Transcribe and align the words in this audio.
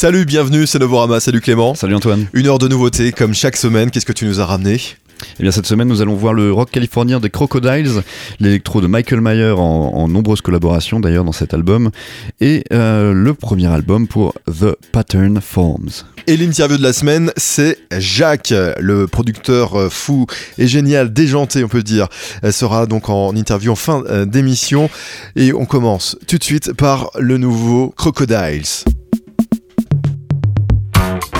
Salut, 0.00 0.24
bienvenue, 0.24 0.66
c'est 0.66 0.78
Novorama, 0.78 1.20
salut 1.20 1.42
Clément. 1.42 1.74
Salut 1.74 1.94
Antoine. 1.94 2.24
Une 2.32 2.46
heure 2.46 2.58
de 2.58 2.68
nouveautés 2.68 3.12
comme 3.12 3.34
chaque 3.34 3.58
semaine, 3.58 3.90
qu'est-ce 3.90 4.06
que 4.06 4.14
tu 4.14 4.24
nous 4.24 4.40
as 4.40 4.46
ramené? 4.46 4.80
Eh 5.38 5.42
bien, 5.42 5.52
cette 5.52 5.66
semaine, 5.66 5.88
nous 5.88 6.00
allons 6.00 6.14
voir 6.14 6.32
le 6.32 6.50
rock 6.50 6.70
californien 6.70 7.20
des 7.20 7.28
Crocodiles, 7.28 8.02
l'électro 8.38 8.80
de 8.80 8.86
Michael 8.86 9.20
Mayer 9.20 9.52
en, 9.58 10.08
nombreuses 10.08 10.40
collaborations 10.40 11.00
d'ailleurs 11.00 11.24
dans 11.24 11.32
cet 11.32 11.52
album, 11.52 11.90
et 12.40 12.64
euh, 12.72 13.12
le 13.12 13.34
premier 13.34 13.66
album 13.66 14.08
pour 14.08 14.32
The 14.46 14.74
Pattern 14.90 15.38
Forms. 15.42 16.06
Et 16.26 16.38
l'interview 16.38 16.78
de 16.78 16.82
la 16.82 16.94
semaine, 16.94 17.30
c'est 17.36 17.76
Jacques, 17.98 18.54
le 18.78 19.06
producteur 19.06 19.78
euh, 19.78 19.90
fou 19.90 20.24
et 20.56 20.66
génial, 20.66 21.12
déjanté, 21.12 21.62
on 21.62 21.68
peut 21.68 21.82
dire. 21.82 22.08
Elle 22.42 22.54
sera 22.54 22.86
donc 22.86 23.10
en 23.10 23.36
interview 23.36 23.72
en 23.72 23.76
fin 23.76 24.02
euh, 24.08 24.24
d'émission. 24.24 24.88
Et 25.36 25.52
on 25.52 25.66
commence 25.66 26.16
tout 26.26 26.38
de 26.38 26.44
suite 26.44 26.72
par 26.72 27.10
le 27.18 27.36
nouveau 27.36 27.92
Crocodiles. 27.98 28.64
De 31.00 31.39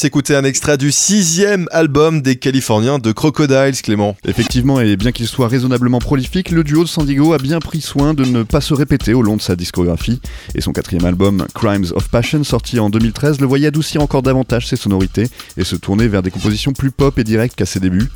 s'écouter 0.00 0.34
un 0.34 0.44
extrait 0.44 0.78
du 0.78 0.92
sixième 0.92 1.68
album 1.72 2.22
des 2.22 2.36
Californiens 2.36 2.98
de 2.98 3.12
Crocodiles, 3.12 3.82
Clément. 3.82 4.16
Effectivement, 4.24 4.80
et 4.80 4.96
bien 4.96 5.12
qu'il 5.12 5.26
soit 5.26 5.46
raisonnablement 5.46 5.98
prolifique, 5.98 6.52
le 6.52 6.64
duo 6.64 6.84
de 6.84 6.88
San 6.88 7.04
Diego 7.04 7.34
a 7.34 7.36
bien 7.36 7.58
pris 7.58 7.82
soin 7.82 8.14
de 8.14 8.24
ne 8.24 8.42
pas 8.42 8.62
se 8.62 8.72
répéter 8.72 9.12
au 9.12 9.20
long 9.20 9.36
de 9.36 9.42
sa 9.42 9.56
discographie. 9.56 10.18
Et 10.54 10.62
son 10.62 10.72
quatrième 10.72 11.04
album, 11.04 11.46
Crimes 11.54 11.84
of 11.94 12.08
Passion, 12.08 12.42
sorti 12.44 12.80
en 12.80 12.88
2013, 12.88 13.40
le 13.40 13.46
voyait 13.46 13.66
adoucir 13.66 14.00
encore 14.00 14.22
davantage 14.22 14.68
ses 14.68 14.76
sonorités 14.76 15.28
et 15.58 15.64
se 15.64 15.76
tourner 15.76 16.08
vers 16.08 16.22
des 16.22 16.30
compositions 16.30 16.72
plus 16.72 16.90
pop 16.90 17.18
et 17.18 17.24
directes 17.24 17.54
qu'à 17.54 17.66
ses 17.66 17.78
débuts. 17.78 18.10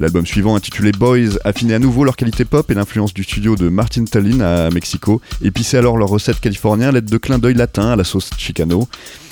L'album 0.00 0.26
suivant, 0.26 0.54
intitulé 0.54 0.92
Boys, 0.92 1.38
affinait 1.44 1.72
à 1.72 1.78
nouveau 1.78 2.04
leur 2.04 2.16
qualité 2.16 2.44
pop 2.44 2.70
et 2.70 2.74
l'influence 2.74 3.14
du 3.14 3.24
studio 3.24 3.56
de 3.56 3.70
Martin 3.70 4.04
Tallinn 4.04 4.42
à 4.42 4.68
Mexico, 4.68 5.22
épissait 5.40 5.78
alors 5.78 5.96
leur 5.96 6.10
recette 6.10 6.40
californienne 6.40 6.90
à 6.90 6.92
l'aide 6.92 7.08
de 7.08 7.16
clins 7.16 7.38
d'œil 7.38 7.54
latins 7.54 7.92
à 7.92 7.96
la 7.96 8.04
sauce 8.04 8.28
Chicano. 8.36 8.86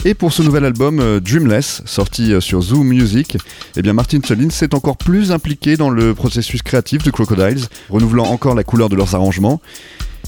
Et 0.07 0.15
pour 0.15 0.33
ce 0.33 0.43
nouvel 0.43 0.65
album, 0.65 0.99
euh, 0.99 1.21
Dreamless, 1.21 1.83
sorti 1.85 2.33
euh, 2.33 2.41
sur 2.41 2.63
Zoom 2.63 2.89
Music, 2.89 3.37
eh 3.77 3.83
bien 3.83 3.93
Martin 3.93 4.21
Solin 4.25 4.49
s'est 4.49 4.75
encore 4.75 4.97
plus 4.97 5.31
impliqué 5.31 5.77
dans 5.77 5.91
le 5.91 6.15
processus 6.15 6.63
créatif 6.63 7.03
de 7.03 7.11
Crocodiles, 7.11 7.67
renouvelant 7.91 8.25
encore 8.25 8.55
la 8.55 8.65
couleur 8.65 8.89
de 8.89 8.97
leurs 8.97 9.15
arrangements. 9.15 9.61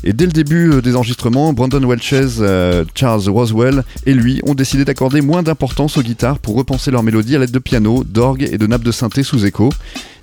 Et 0.05 0.13
dès 0.13 0.27
le 0.27 0.33
début 0.33 0.73
euh, 0.73 0.83
des 0.83 0.97
enregistrements, 0.97 1.53
Brandon 1.53 1.87
Welches, 1.87 2.39
euh, 2.41 2.85
Charles 2.95 3.29
Roswell 3.29 3.85
et 4.05 4.15
lui 4.15 4.41
ont 4.45 4.55
décidé 4.55 4.85
d'accorder 4.85 5.21
moins 5.21 5.43
d'importance 5.45 5.97
aux 5.97 6.03
guitares 6.03 6.41
pour 6.41 6.57
repenser 6.57 6.91
leur 6.91 7.05
mélodie 7.05 7.37
à 7.37 7.39
l'aide 7.39 7.53
de 7.53 7.59
piano, 7.59 8.03
d'orgue 8.03 8.49
et 8.51 8.59
de 8.59 8.67
nappes 8.67 8.83
de 8.83 8.91
synthé 8.91 9.23
sous 9.23 9.47
écho. 9.47 9.71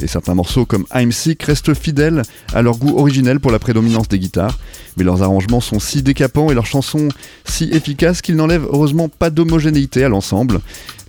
Et 0.01 0.07
certains 0.07 0.35
morceaux 0.35 0.65
comme 0.65 0.85
I'm 0.93 1.11
Sick 1.11 1.43
restent 1.43 1.73
fidèles 1.73 2.23
à 2.53 2.61
leur 2.61 2.77
goût 2.77 2.97
originel 2.97 3.39
pour 3.39 3.51
la 3.51 3.59
prédominance 3.59 4.09
des 4.09 4.19
guitares. 4.19 4.57
Mais 4.97 5.03
leurs 5.03 5.23
arrangements 5.23 5.61
sont 5.61 5.79
si 5.79 6.03
décapants 6.03 6.51
et 6.51 6.53
leurs 6.53 6.65
chansons 6.65 7.07
si 7.45 7.69
efficaces 7.71 8.21
qu'ils 8.21 8.35
n'enlèvent 8.35 8.67
heureusement 8.69 9.07
pas 9.07 9.29
d'homogénéité 9.29 10.03
à 10.03 10.09
l'ensemble. 10.09 10.59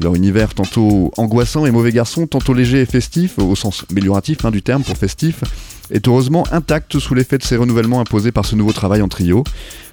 Leur 0.01 0.15
univers 0.15 0.55
tantôt 0.55 1.13
angoissant 1.17 1.67
et 1.67 1.71
mauvais 1.71 1.93
garçon, 1.93 2.27
tantôt 2.27 2.55
léger 2.55 2.81
et 2.81 2.87
festif, 2.87 3.39
au 3.39 3.57
sens 3.57 3.85
amélioratif 3.91 4.45
hein, 4.45 4.51
du 4.51 4.63
terme 4.63 4.83
pour 4.83 4.97
festif, 4.97 5.43
est 5.91 6.07
heureusement 6.09 6.45
intact 6.53 6.99
sous 6.99 7.15
l'effet 7.15 7.39
de 7.39 7.43
ces 7.43 7.57
renouvellements 7.57 8.01
imposés 8.01 8.33
par 8.33 8.45
ce 8.45 8.57
nouveau 8.57 8.73
travail 8.73 9.03
en 9.03 9.09
trio. 9.09 9.45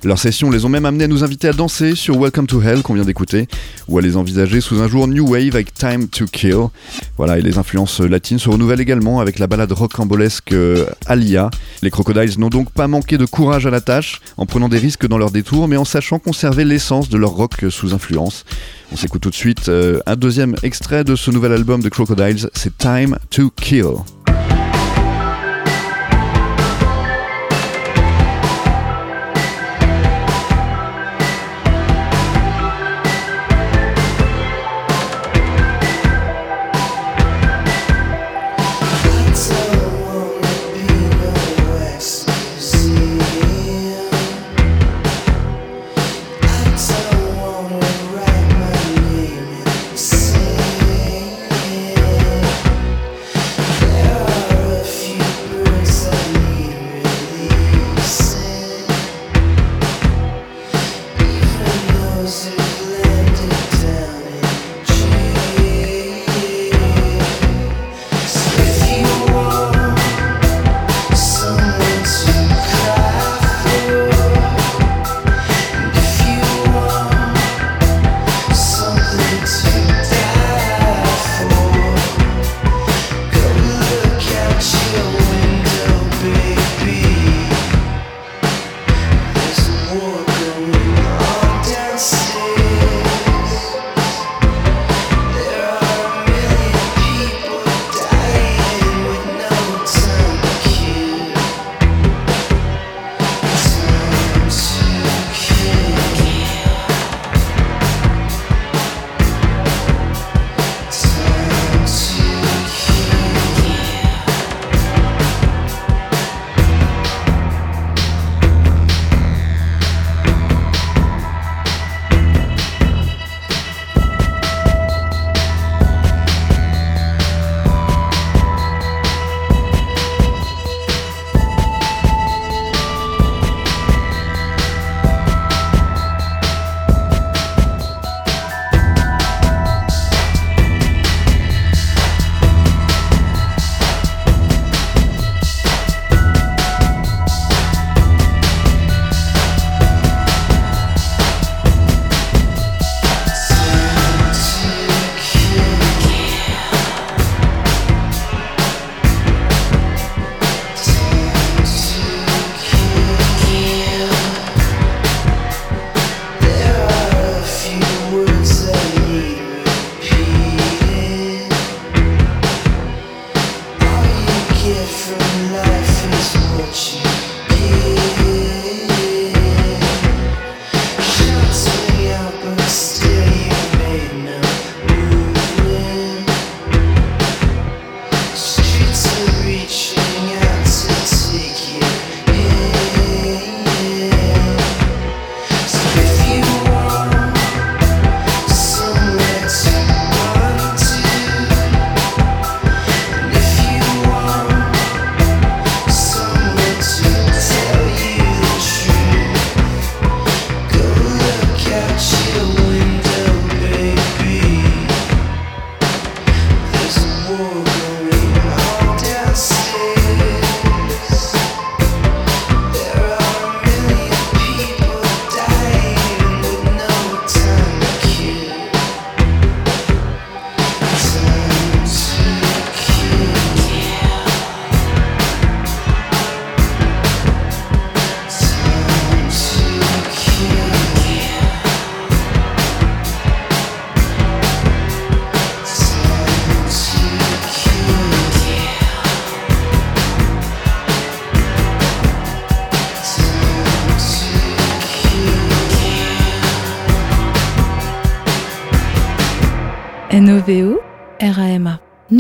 Leurs 0.04 0.20
sessions 0.20 0.52
les 0.52 0.64
ont 0.64 0.70
même 0.70 0.86
amenés 0.86 1.06
à 1.06 1.08
nous 1.08 1.24
inviter 1.24 1.48
à 1.48 1.54
danser 1.54 1.96
sur 1.96 2.20
Welcome 2.20 2.46
to 2.46 2.62
Hell 2.62 2.84
qu'on 2.84 2.94
vient 2.94 3.04
d'écouter, 3.04 3.48
ou 3.88 3.98
à 3.98 4.02
les 4.02 4.16
envisager 4.16 4.62
sous 4.62 4.80
un 4.82 4.88
jour 4.88 5.08
New 5.08 5.28
Wave 5.28 5.56
avec 5.56 5.74
Time 5.74 6.08
to 6.08 6.26
Kill. 6.26 6.68
Voilà, 7.18 7.40
et 7.40 7.42
les 7.42 7.58
influences 7.58 8.00
latines 8.00 8.40
se 8.40 8.50
renouvellent 8.50 8.82
également 8.82 9.20
avec 9.20 9.40
la 9.40 9.48
balade 9.48 9.72
rocambolesque 9.72 10.52
euh, 10.52 10.86
Alia. 11.08 11.50
Les 11.82 11.90
Crocodiles 11.90 12.40
n'ont 12.40 12.50
donc 12.50 12.72
pas 12.72 12.88
manqué 12.88 13.18
de 13.18 13.26
courage 13.26 13.66
à 13.66 13.72
la 13.72 13.82
tâche, 13.82 14.22
en 14.38 14.46
prenant 14.46 14.70
des 14.70 14.78
risques 14.78 15.08
dans 15.08 15.18
leur 15.18 15.32
détour, 15.32 15.68
mais 15.68 15.78
en 15.78 15.86
sachant 15.86 16.20
conserver 16.20 16.64
l'essence 16.64 17.10
de 17.10 17.18
leur 17.18 17.32
rock 17.32 17.66
sous 17.70 17.94
influence. 17.94 18.46
On 18.92 18.96
s'écoute 18.96 19.22
tout 19.22 19.30
de 19.30 19.36
suite 19.36 19.68
euh, 19.70 20.00
un 20.06 20.16
deuxième 20.16 20.56
extrait 20.64 21.04
de 21.04 21.16
ce 21.16 21.32
nouvel 21.32 21.54
album 21.54 21.82
de 21.82 21.90
Crocodiles, 21.90 22.50
c'est 22.54 22.78
Time 22.78 23.18
to 23.32 23.52
Kill. 23.56 23.96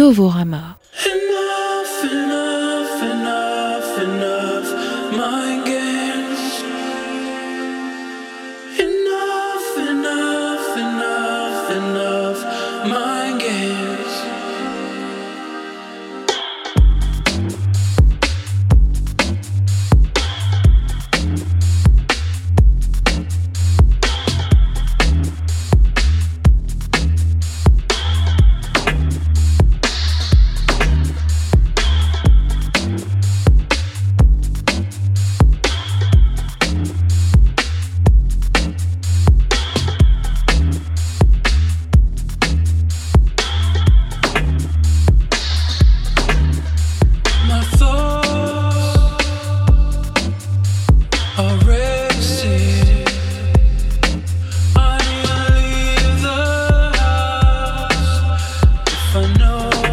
Novorama. 0.07 0.76
I 59.15 59.25
know 59.39 59.86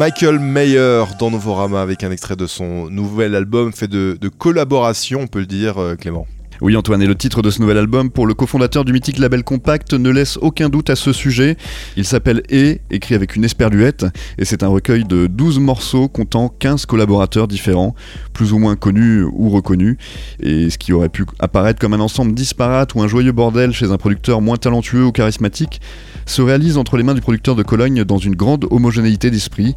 Michael 0.00 0.38
Mayer 0.38 1.04
dans 1.18 1.30
Novorama 1.30 1.82
avec 1.82 2.04
un 2.04 2.10
extrait 2.10 2.34
de 2.34 2.46
son 2.46 2.88
nouvel 2.88 3.34
album 3.34 3.70
fait 3.70 3.86
de, 3.86 4.16
collaboration, 4.38 5.20
on 5.20 5.26
peut 5.26 5.40
le 5.40 5.46
dire, 5.46 5.76
euh, 5.76 5.94
Clément. 5.94 6.26
Oui 6.62 6.74
Antoine, 6.74 7.02
et 7.02 7.06
le 7.06 7.14
titre 7.14 7.42
de 7.42 7.50
ce 7.50 7.60
nouvel 7.60 7.76
album 7.76 8.10
pour 8.10 8.26
le 8.26 8.32
cofondateur 8.32 8.86
du 8.86 8.94
mythique 8.94 9.18
label 9.18 9.44
Compact 9.44 9.92
ne 9.92 10.08
laisse 10.08 10.38
aucun 10.38 10.70
doute 10.70 10.88
à 10.88 10.96
ce 10.96 11.12
sujet. 11.12 11.58
Il 11.98 12.06
s'appelle 12.06 12.42
E, 12.50 12.78
écrit 12.90 13.14
avec 13.14 13.36
une 13.36 13.44
esperluette, 13.44 14.06
et 14.38 14.46
c'est 14.46 14.62
un 14.62 14.68
recueil 14.68 15.04
de 15.04 15.26
12 15.26 15.58
morceaux 15.58 16.08
comptant 16.08 16.48
15 16.48 16.86
collaborateurs 16.86 17.46
différents, 17.46 17.94
plus 18.32 18.54
ou 18.54 18.58
moins 18.58 18.76
connus 18.76 19.24
ou 19.24 19.50
reconnus, 19.50 19.98
et 20.42 20.70
ce 20.70 20.78
qui 20.78 20.94
aurait 20.94 21.10
pu 21.10 21.26
apparaître 21.40 21.78
comme 21.78 21.92
un 21.92 22.00
ensemble 22.00 22.32
disparate 22.32 22.94
ou 22.94 23.02
un 23.02 23.08
joyeux 23.08 23.32
bordel 23.32 23.72
chez 23.72 23.90
un 23.90 23.98
producteur 23.98 24.40
moins 24.40 24.56
talentueux 24.56 25.04
ou 25.04 25.12
charismatique, 25.12 25.82
se 26.26 26.42
réalise 26.42 26.76
entre 26.76 26.96
les 26.96 27.02
mains 27.02 27.14
du 27.14 27.20
producteur 27.20 27.56
de 27.56 27.62
Cologne 27.62 28.04
dans 28.04 28.18
une 28.18 28.34
grande 28.34 28.66
homogénéité 28.70 29.30
d'esprit. 29.30 29.74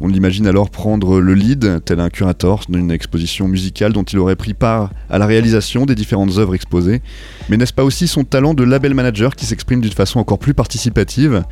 On 0.00 0.08
l'imagine 0.08 0.46
alors 0.46 0.68
prendre 0.68 1.20
le 1.20 1.32
lead, 1.32 1.80
tel 1.84 2.00
un 2.00 2.10
curator, 2.10 2.64
d'une 2.68 2.90
exposition 2.90 3.48
musicale 3.48 3.94
dont 3.94 4.02
il 4.02 4.18
aurait 4.18 4.36
pris 4.36 4.52
part 4.52 4.90
à 5.08 5.18
la 5.18 5.24
réalisation 5.24 5.86
des 5.86 5.94
différentes 5.94 6.36
œuvres 6.36 6.54
exposées. 6.54 7.00
Mais 7.48 7.56
n'est-ce 7.56 7.72
pas 7.72 7.84
aussi 7.84 8.06
son 8.06 8.24
talent 8.24 8.52
de 8.52 8.62
label 8.62 8.92
manager 8.92 9.34
qui 9.34 9.46
s'exprime 9.46 9.80
d'une 9.80 9.92
façon 9.92 10.20
encore 10.20 10.38
plus 10.38 10.52
participative? 10.52 11.44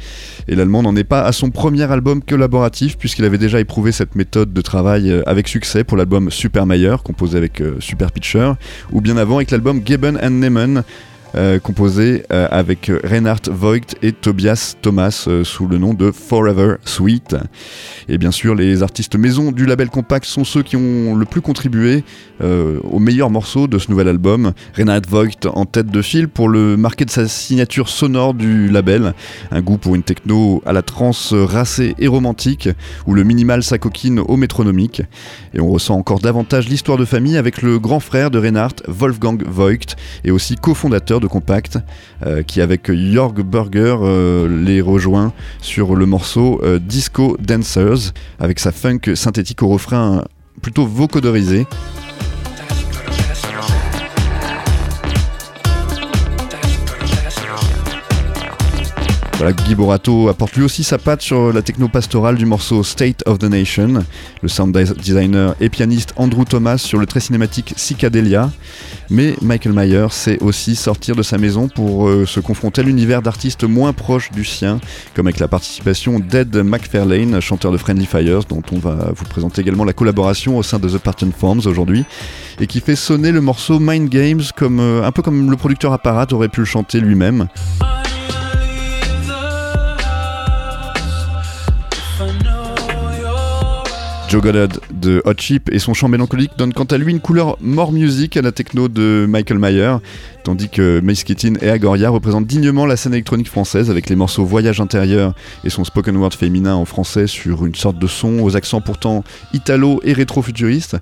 Et 0.47 0.57
l'Allemand 0.57 0.83
n'en 0.83 0.95
est 0.95 1.05
pas 1.05 1.23
à 1.23 1.33
son 1.33 1.51
premier 1.51 1.91
album 1.91 2.23
collaboratif, 2.23 2.99
puisqu'il 2.99 3.25
avait 3.25 3.39
déjà 3.39 3.61
éprouvé 3.61 3.93
cette 3.93 4.15
méthode 4.15 4.53
de 4.53 4.61
travail 4.61 5.11
euh, 5.11 5.23
avec 5.27 5.49
succès 5.49 5.83
pour 5.83 5.97
l'album 5.97 6.31
Super 6.31 6.67
Mayer, 6.67 6.97
composé 7.03 7.39
avec 7.39 7.63
euh, 7.63 7.77
Super 7.81 8.13
Pitcher, 8.13 8.53
ou 8.93 9.01
bien 9.01 9.17
avant 9.17 9.37
avec 9.37 9.51
l'album 9.51 9.81
Geben 9.85 10.19
and 10.23 10.31
Neiman, 10.31 10.85
euh, 11.37 11.59
composé 11.59 12.23
euh, 12.33 12.47
avec 12.51 12.93
Reinhard 13.03 13.41
Voigt 13.51 13.95
et 14.03 14.13
Tobias 14.13 14.77
Thomas 14.81 15.25
euh, 15.27 15.43
sous 15.43 15.67
le 15.67 15.79
nom 15.79 15.93
de 15.93 16.13
Forever 16.13 16.77
Sweet. 16.85 17.35
Et 18.09 18.19
bien 18.19 18.31
sûr, 18.31 18.55
les 18.55 18.85
artistes 18.85 19.17
maison 19.17 19.51
du 19.51 19.67
label 19.67 19.89
Compact 19.91 20.27
sont 20.27 20.45
ceux 20.45 20.63
qui 20.63 20.77
ont 20.77 21.17
le 21.17 21.25
plus 21.25 21.41
contribué 21.41 22.05
aux 22.41 22.99
meilleurs 22.99 23.31
morceaux 23.31 23.69
de 23.69 23.79
ce 23.79 23.91
nouvel 23.91 24.09
album. 24.09 24.53
Reinhard 24.77 25.03
Voigt 25.09 25.47
en 25.47 25.65
tête 25.65 25.87
de 25.87 26.03
file 26.03 26.29
pour 26.29 26.49
le 26.49 26.77
marquer 26.77 27.05
de 27.05 27.11
sa 27.11 27.27
signature 27.29 27.89
sonore 27.89 28.35
du 28.35 28.69
label, 28.69 29.15
un 29.51 29.63
goût 29.63 29.79
pour 29.79 29.95
une 29.95 30.03
techno 30.03 30.63
à 30.67 30.73
la 30.73 30.83
trance 30.83 31.33
racée 31.33 31.95
et 31.99 32.09
romantique, 32.09 32.69
où 33.07 33.15
le 33.15 33.23
minimal 33.23 33.63
s'acoquine 33.63 34.19
au 34.19 34.37
métronomique. 34.37 35.03
Et 35.55 35.61
on 35.61 35.69
ressent 35.69 35.95
encore 35.95 36.19
davantage 36.19 36.69
l'histoire 36.69 36.99
de 36.99 37.05
famille 37.05 37.37
avec 37.37 37.63
le 37.63 37.79
grand 37.79 38.01
frère 38.01 38.31
de 38.31 38.39
Reinhardt, 38.39 38.83
Wolfgang 38.89 39.43
Voigt, 39.47 39.95
et 40.25 40.31
aussi 40.31 40.57
cofondateur 40.57 41.21
de 41.21 41.24
Compact, 41.29 41.79
euh, 42.25 42.43
qui 42.43 42.61
avec 42.61 42.91
Jörg 42.93 43.43
Burger 43.43 43.97
euh, 44.03 44.65
les 44.65 44.81
rejoint 44.81 45.33
sur 45.61 45.97
le 45.97 46.07
morceau 46.07 46.61
euh, 46.63 46.79
Disco 46.79 47.37
Dancers, 47.41 48.13
avec 48.39 48.59
sa 48.59 48.73
funk 48.73 49.15
synthétique 49.15 49.63
au 49.63 49.69
refrain 49.69 50.25
plutôt 50.63 50.87
vocodorisé. 50.87 51.67
Guy 59.53 59.75
Borato 59.75 60.29
apporte 60.29 60.57
lui 60.57 60.65
aussi 60.65 60.85
sa 60.85 60.97
patte 60.97 61.21
sur 61.21 61.53
la 61.53 61.61
techno 61.61 61.89
pastorale 61.89 62.37
du 62.37 62.47
morceau 62.47 62.83
State 62.83 63.23
of 63.27 63.39
the 63.39 63.45
Nation. 63.45 64.05
Le 64.43 64.49
sound 64.49 64.77
designer 65.03 65.55
et 65.61 65.69
pianiste 65.69 66.15
Andrew 66.17 66.45
Thomas 66.45 66.79
sur 66.79 66.99
le 66.99 67.07
très 67.07 67.21
cinématique 67.21 67.75
Psychedelia. 67.77 68.51
Mais 69.11 69.35
Michael 69.43 69.75
Mayer 69.75 70.07
sait 70.11 70.39
aussi 70.41 70.77
sortir 70.77 71.15
de 71.15 71.23
sa 71.23 71.37
maison 71.37 71.69
pour 71.69 72.09
euh, 72.09 72.25
se 72.27 72.41
confronter 72.41 72.81
à 72.81 72.85
l'univers 72.85 73.23
d'artistes 73.23 73.65
moins 73.65 73.93
proches 73.93 74.31
du 74.31 74.45
sien, 74.45 74.81
comme 75.15 75.27
avec 75.27 75.41
la 75.41 75.49
participation 75.49 76.21
d'Ed 76.21 76.57
McFarlane, 76.57 77.41
chanteur 77.41 77.71
de 77.71 77.77
Friendly 77.77 78.07
Fires, 78.07 78.45
dont 78.49 78.63
on 78.73 78.79
va 78.79 79.13
vous 79.15 79.25
présenter 79.27 79.61
également 79.61 79.85
la 79.85 79.93
collaboration 79.93 80.57
au 80.57 80.63
sein 80.63 80.79
de 80.79 80.89
The 80.89 80.99
Pattern 80.99 81.33
Forms 81.33 81.67
aujourd'hui, 81.67 82.05
et 82.61 82.67
qui 82.67 82.81
fait 82.81 82.97
sonner 82.97 83.31
le 83.31 83.43
morceau 83.43 83.79
Mind 83.79 84.09
Games 84.09 84.43
comme, 84.57 84.81
euh, 84.81 85.05
un 85.05 85.13
peu 85.13 85.23
comme 85.23 85.51
le 85.51 85.57
producteur 85.57 85.93
Apparat 85.93 86.29
aurait 86.33 86.49
pu 86.49 86.61
le 86.61 86.67
chanter 86.67 87.01
lui-même. 87.01 87.49
Joe 94.35 94.43
Goddard 94.43 94.81
de 94.91 95.23
Hot 95.27 95.35
Chip 95.39 95.71
et 95.73 95.79
son 95.79 95.95
chant 95.95 96.09
mélancolique 96.09 96.51
donnent 96.59 96.73
quant 96.73 96.83
à 96.83 96.99
lui 96.99 97.13
une 97.13 97.21
couleur 97.21 97.57
more 97.61 97.93
music 97.93 98.37
à 98.37 98.43
la 98.43 98.51
techno 98.51 98.89
de 98.89 99.27
Michael 99.29 99.61
Mayer, 99.61 99.99
tandis 100.43 100.69
que 100.69 100.99
Mace 101.05 101.23
Kittin 101.23 101.53
et 101.63 101.71
Agoria 101.71 102.11
représentent 102.11 102.49
dignement 102.49 102.85
la 102.85 102.97
scène 102.97 103.13
électronique 103.13 103.47
française 103.47 103.93
avec 103.93 104.11
les 104.11 104.17
morceaux 104.17 104.45
Voyage 104.45 104.81
intérieur 104.81 105.37
et 105.63 105.71
son 105.71 105.85
spoken 105.85 106.17
word 106.17 106.33
féminin 106.33 106.75
en 106.75 106.85
français 106.85 107.29
sur 107.29 107.65
une 107.65 107.77
sorte 107.77 108.01
de 108.01 108.09
son 108.09 108.41
aux 108.41 108.57
accents 108.57 108.81
pourtant 108.81 109.23
italo 109.53 110.01
et 110.03 110.13
rétro-futuristes. 110.13 110.97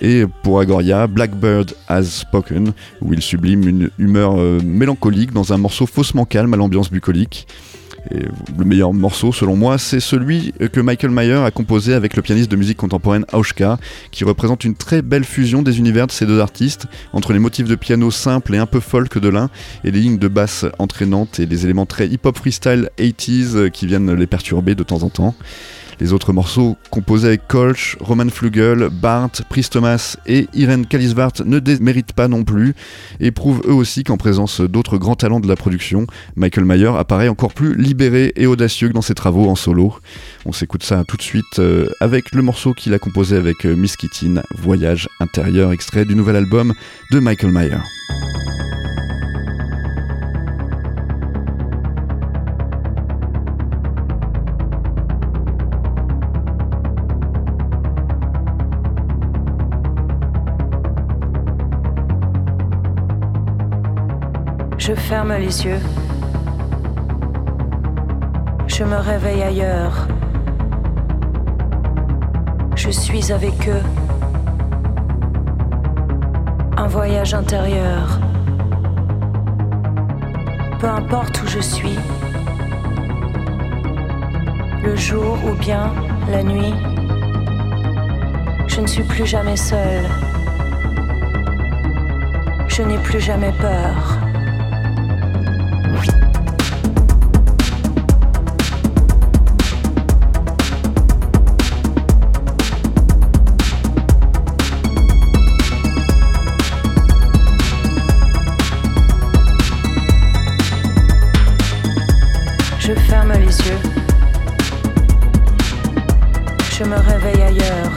Et 0.00 0.24
pour 0.42 0.58
Agoria, 0.58 1.06
Blackbird 1.06 1.76
Has 1.86 2.02
Spoken, 2.02 2.72
où 3.00 3.14
il 3.14 3.22
sublime 3.22 3.68
une 3.68 3.90
humeur 3.98 4.40
euh, 4.40 4.58
mélancolique 4.60 5.32
dans 5.32 5.52
un 5.52 5.56
morceau 5.56 5.86
faussement 5.86 6.24
calme 6.24 6.52
à 6.52 6.56
l'ambiance 6.56 6.90
bucolique. 6.90 7.46
Le 8.58 8.64
meilleur 8.64 8.92
morceau, 8.92 9.32
selon 9.32 9.56
moi, 9.56 9.78
c'est 9.78 10.00
celui 10.00 10.52
que 10.72 10.80
Michael 10.80 11.10
Mayer 11.10 11.44
a 11.44 11.50
composé 11.50 11.94
avec 11.94 12.16
le 12.16 12.22
pianiste 12.22 12.50
de 12.50 12.56
musique 12.56 12.76
contemporaine 12.76 13.24
Auschka, 13.32 13.78
qui 14.10 14.24
représente 14.24 14.64
une 14.64 14.74
très 14.74 15.02
belle 15.02 15.24
fusion 15.24 15.62
des 15.62 15.78
univers 15.78 16.06
de 16.06 16.12
ces 16.12 16.26
deux 16.26 16.40
artistes, 16.40 16.86
entre 17.12 17.32
les 17.32 17.38
motifs 17.38 17.68
de 17.68 17.74
piano 17.74 18.10
simples 18.10 18.54
et 18.54 18.58
un 18.58 18.66
peu 18.66 18.80
folk 18.80 19.18
de 19.18 19.28
l'un, 19.28 19.50
et 19.84 19.90
les 19.90 20.00
lignes 20.00 20.18
de 20.18 20.28
basse 20.28 20.66
entraînantes 20.78 21.40
et 21.40 21.46
les 21.46 21.64
éléments 21.64 21.86
très 21.86 22.06
hip-hop 22.08 22.36
freestyle 22.36 22.90
80s 22.98 23.70
qui 23.70 23.86
viennent 23.86 24.12
les 24.12 24.26
perturber 24.26 24.74
de 24.74 24.82
temps 24.82 25.02
en 25.02 25.08
temps. 25.08 25.34
Les 26.02 26.12
autres 26.12 26.32
morceaux 26.32 26.76
composés 26.90 27.28
avec 27.28 27.46
Kolsch, 27.46 27.96
Roman 28.00 28.28
Flugel, 28.28 28.88
Bart, 28.90 29.30
Priest 29.48 29.74
Thomas 29.74 30.16
et 30.26 30.48
Irene 30.52 30.84
Kalisvart 30.84 31.34
ne 31.44 31.60
déméritent 31.60 32.12
pas 32.12 32.26
non 32.26 32.42
plus 32.42 32.74
et 33.20 33.30
prouvent 33.30 33.62
eux 33.68 33.72
aussi 33.72 34.02
qu'en 34.02 34.16
présence 34.16 34.60
d'autres 34.60 34.98
grands 34.98 35.14
talents 35.14 35.38
de 35.38 35.46
la 35.46 35.54
production, 35.54 36.08
Michael 36.34 36.64
Mayer 36.64 36.90
apparaît 36.98 37.28
encore 37.28 37.54
plus 37.54 37.76
libéré 37.76 38.32
et 38.34 38.46
audacieux 38.46 38.88
que 38.88 38.94
dans 38.94 39.00
ses 39.00 39.14
travaux 39.14 39.48
en 39.48 39.54
solo. 39.54 39.94
On 40.44 40.50
s'écoute 40.50 40.82
ça 40.82 41.04
tout 41.06 41.16
de 41.16 41.22
suite 41.22 41.60
euh, 41.60 41.88
avec 42.00 42.34
le 42.34 42.42
morceau 42.42 42.74
qu'il 42.74 42.94
a 42.94 42.98
composé 42.98 43.36
avec 43.36 43.64
euh, 43.64 43.76
Miss 43.76 43.94
Kittin, 43.94 44.42
Voyage 44.58 45.08
intérieur, 45.20 45.70
extrait 45.70 46.04
du 46.04 46.16
nouvel 46.16 46.34
album 46.34 46.74
de 47.12 47.20
Michael 47.20 47.52
Mayer. 47.52 47.78
Je 64.94 65.00
ferme 65.00 65.32
les 65.32 65.64
yeux. 65.64 65.80
Je 68.66 68.84
me 68.84 68.96
réveille 68.96 69.42
ailleurs. 69.42 70.06
Je 72.76 72.90
suis 72.90 73.32
avec 73.32 73.70
eux. 73.70 73.82
Un 76.76 76.88
voyage 76.88 77.32
intérieur. 77.32 78.20
Peu 80.78 80.88
importe 80.88 81.40
où 81.42 81.46
je 81.46 81.60
suis. 81.60 81.98
Le 84.84 84.94
jour 84.94 85.38
ou 85.46 85.54
bien 85.54 85.90
la 86.30 86.42
nuit. 86.42 86.74
Je 88.66 88.82
ne 88.82 88.86
suis 88.86 89.04
plus 89.04 89.24
jamais 89.24 89.56
seule. 89.56 90.04
Je 92.68 92.82
n'ai 92.82 92.98
plus 92.98 93.20
jamais 93.20 93.52
peur. 93.52 94.18
Je 112.84 112.94
ferme 112.94 113.32
les 113.32 113.46
yeux, 113.46 113.78
je 116.72 116.84
me 116.84 116.96
réveille 116.96 117.42
ailleurs, 117.42 117.92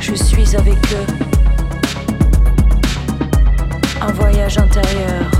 je 0.00 0.14
suis 0.14 0.56
avec 0.56 0.78
eux 0.92 1.35
un 4.06 4.12
voyage 4.12 4.56
intérieur. 4.58 5.30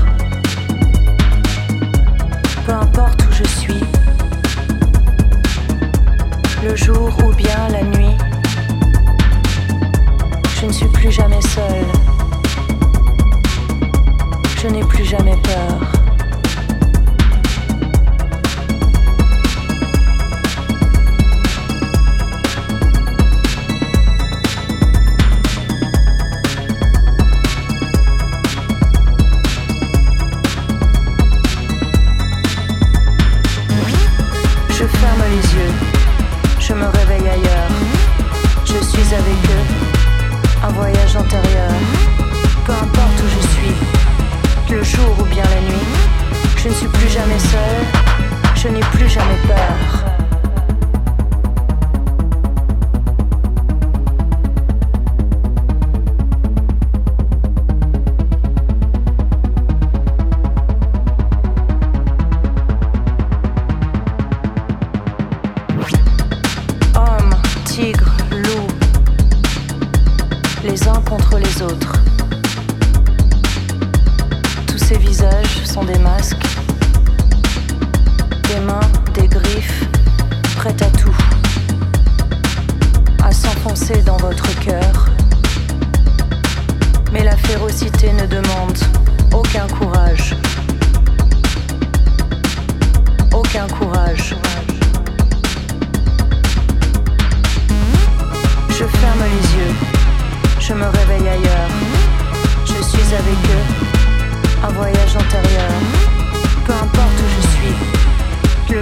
Peu 2.65 2.73
importe 2.73 3.23
où 3.23 3.31
je 3.31 3.43
suis, 3.43 3.83
le 6.63 6.75
jour 6.75 7.09
ou 7.25 7.33
bien 7.33 7.69
la 7.69 7.83
nuit, 7.83 8.17
je 10.59 10.65
ne 10.65 10.71
suis 10.71 10.87
plus 10.87 11.11
jamais 11.11 11.41
seule. 11.41 11.85
Je 14.61 14.67
n'ai 14.67 14.83
plus 14.83 15.05
jamais 15.05 15.37
peur. 15.43 16.06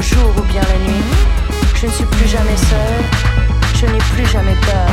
Jour 0.06 0.32
ou 0.38 0.42
bien 0.44 0.62
la 0.62 0.78
nuit. 0.86 1.06
Je 1.76 1.88
ne 1.88 1.92
suis 1.92 2.06
plus 2.06 2.28
jamais 2.28 2.58
seule. 2.72 3.04
Je 3.80 3.86
n'ai 3.88 4.04
plus 4.14 4.26
jamais 4.28 4.58
peur. 4.70 4.90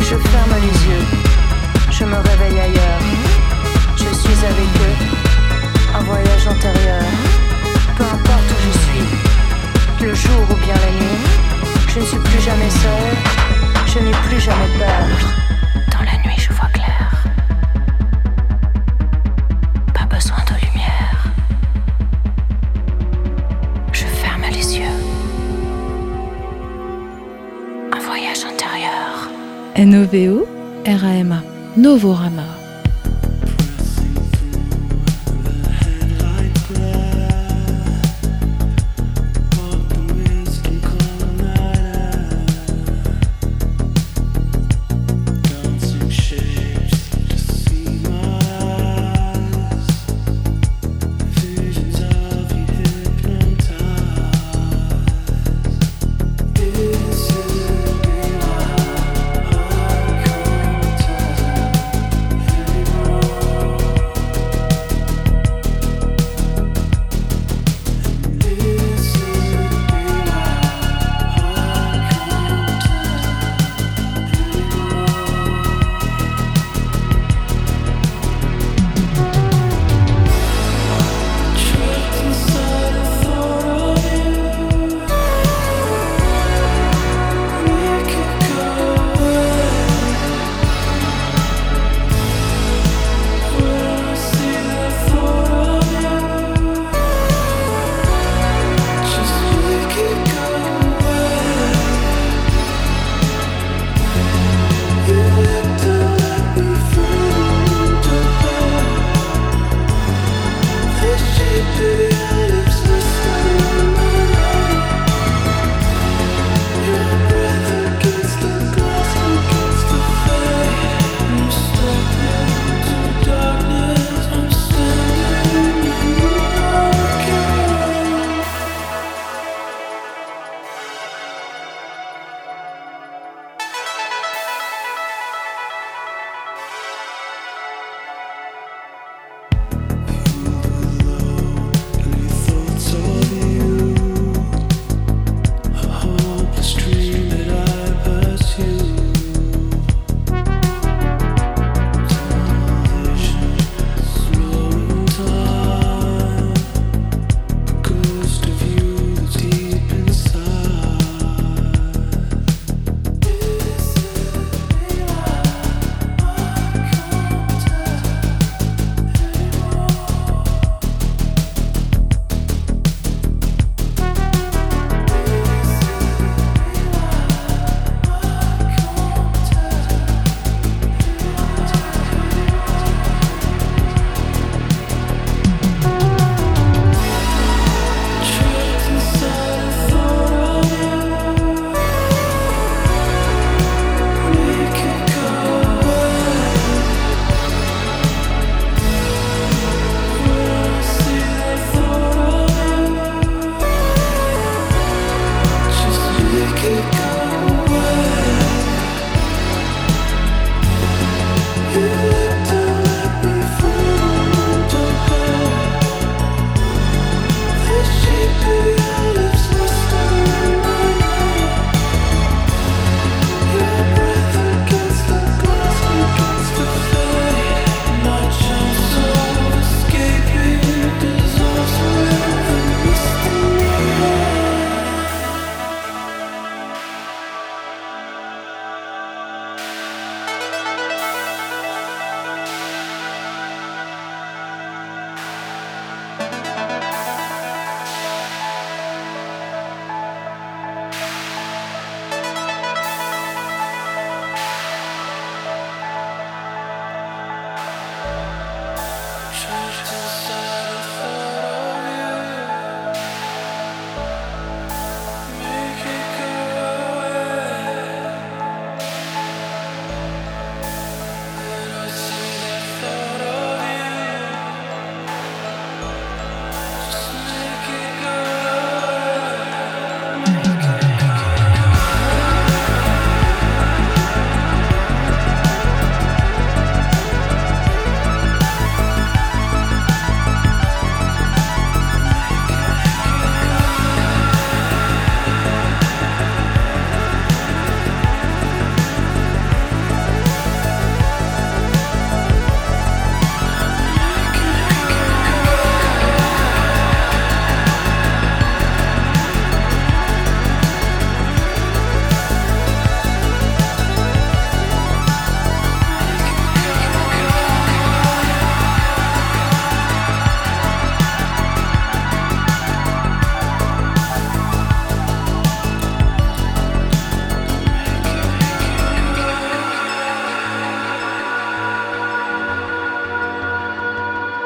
Je 0.00 0.16
ferme 0.30 0.54
les 0.66 0.76
yeux. 0.88 1.06
Je 1.90 2.04
me 2.04 2.16
réveille 2.16 2.60
ailleurs. 2.60 3.04
Je 3.96 4.10
suis 4.20 4.38
avec 4.52 4.70
eux. 4.86 4.96
Un 5.94 6.02
voyage 6.10 6.46
antérieur. 6.48 7.04
Peu 7.96 8.04
importe 8.04 8.48
où 8.54 8.58
je 8.66 8.72
suis. 8.84 10.06
Le 10.06 10.14
jour 10.14 10.42
ou 10.50 10.56
bien 10.64 10.74
la 10.74 10.92
nuit. 10.98 11.20
Je 11.88 12.00
ne 12.00 12.04
suis 12.04 12.18
plus 12.18 12.40
jamais 12.40 12.70
seule. 12.70 13.16
Je 13.86 13.98
n'ai 14.00 14.16
plus 14.26 14.40
jamais 14.40 14.70
peur. 14.78 15.47
Novorama 31.76 32.67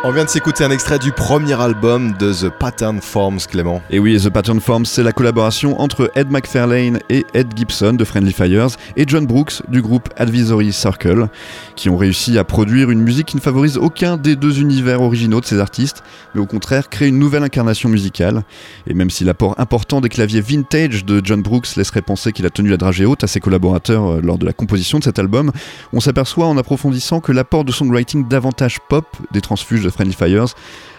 On 0.04 0.10
vient 0.10 0.24
de 0.24 0.28
s'écouter 0.28 0.64
un 0.64 0.72
extrait 0.72 0.98
du 0.98 1.12
premier 1.12 1.60
album 1.60 2.14
de 2.18 2.32
The 2.32 2.48
Pattern 2.48 3.00
Forms, 3.00 3.38
Clément. 3.48 3.80
Et 3.88 4.00
oui, 4.00 4.18
The 4.20 4.30
Pattern 4.30 4.58
Forms, 4.60 4.84
c'est 4.84 5.04
la 5.04 5.12
collaboration 5.12 5.80
entre 5.80 6.10
Ed 6.16 6.28
McFarlane 6.28 6.98
et 7.08 7.24
Ed 7.34 7.52
Gibson 7.54 7.92
de 7.92 8.04
Friendly 8.04 8.32
Fires 8.32 8.76
et 8.96 9.04
John 9.06 9.26
Brooks 9.26 9.62
du 9.68 9.80
groupe 9.80 10.08
Advisory 10.16 10.72
Circle, 10.72 11.28
qui 11.76 11.88
ont 11.88 11.96
réussi 11.96 12.36
à 12.36 12.42
produire 12.42 12.90
une 12.90 13.00
musique 13.00 13.28
qui 13.28 13.36
ne 13.36 13.40
favorise 13.40 13.78
aucun 13.78 14.16
des 14.16 14.34
deux 14.34 14.60
univers 14.60 15.00
originaux 15.02 15.40
de 15.40 15.44
ces 15.44 15.60
artistes, 15.60 16.02
mais 16.34 16.40
au 16.40 16.46
contraire 16.46 16.88
crée 16.88 17.06
une 17.06 17.20
nouvelle 17.20 17.44
incarnation 17.44 17.88
musicale. 17.88 18.42
Et 18.88 18.94
même 18.94 19.08
si 19.08 19.22
l'apport 19.22 19.54
important 19.58 20.00
des 20.00 20.08
claviers 20.08 20.40
vintage 20.40 21.04
de 21.04 21.20
John 21.22 21.42
Brooks 21.42 21.76
laisserait 21.76 22.02
penser 22.02 22.32
qu'il 22.32 22.44
a 22.44 22.50
tenu 22.50 22.70
la 22.70 22.76
dragée 22.76 23.04
haute 23.04 23.22
à 23.22 23.28
ses 23.28 23.38
collaborateurs 23.38 24.14
euh, 24.14 24.20
lors 24.20 24.38
de 24.38 24.46
la 24.46 24.52
composition 24.52 24.98
de 24.98 25.04
cet 25.04 25.20
album, 25.20 25.52
on 25.92 26.00
s'aperçoit 26.00 26.46
en 26.46 26.58
approfondissant 26.58 27.20
que 27.20 27.30
l'apport 27.30 27.64
de 27.64 27.70
songwriting 27.70 28.26
davantage 28.26 28.80
pop 28.88 29.06
des 29.30 29.40
transfuges 29.40 29.84
de 29.84 29.91
Friendly 29.92 30.14
Fires 30.14 30.54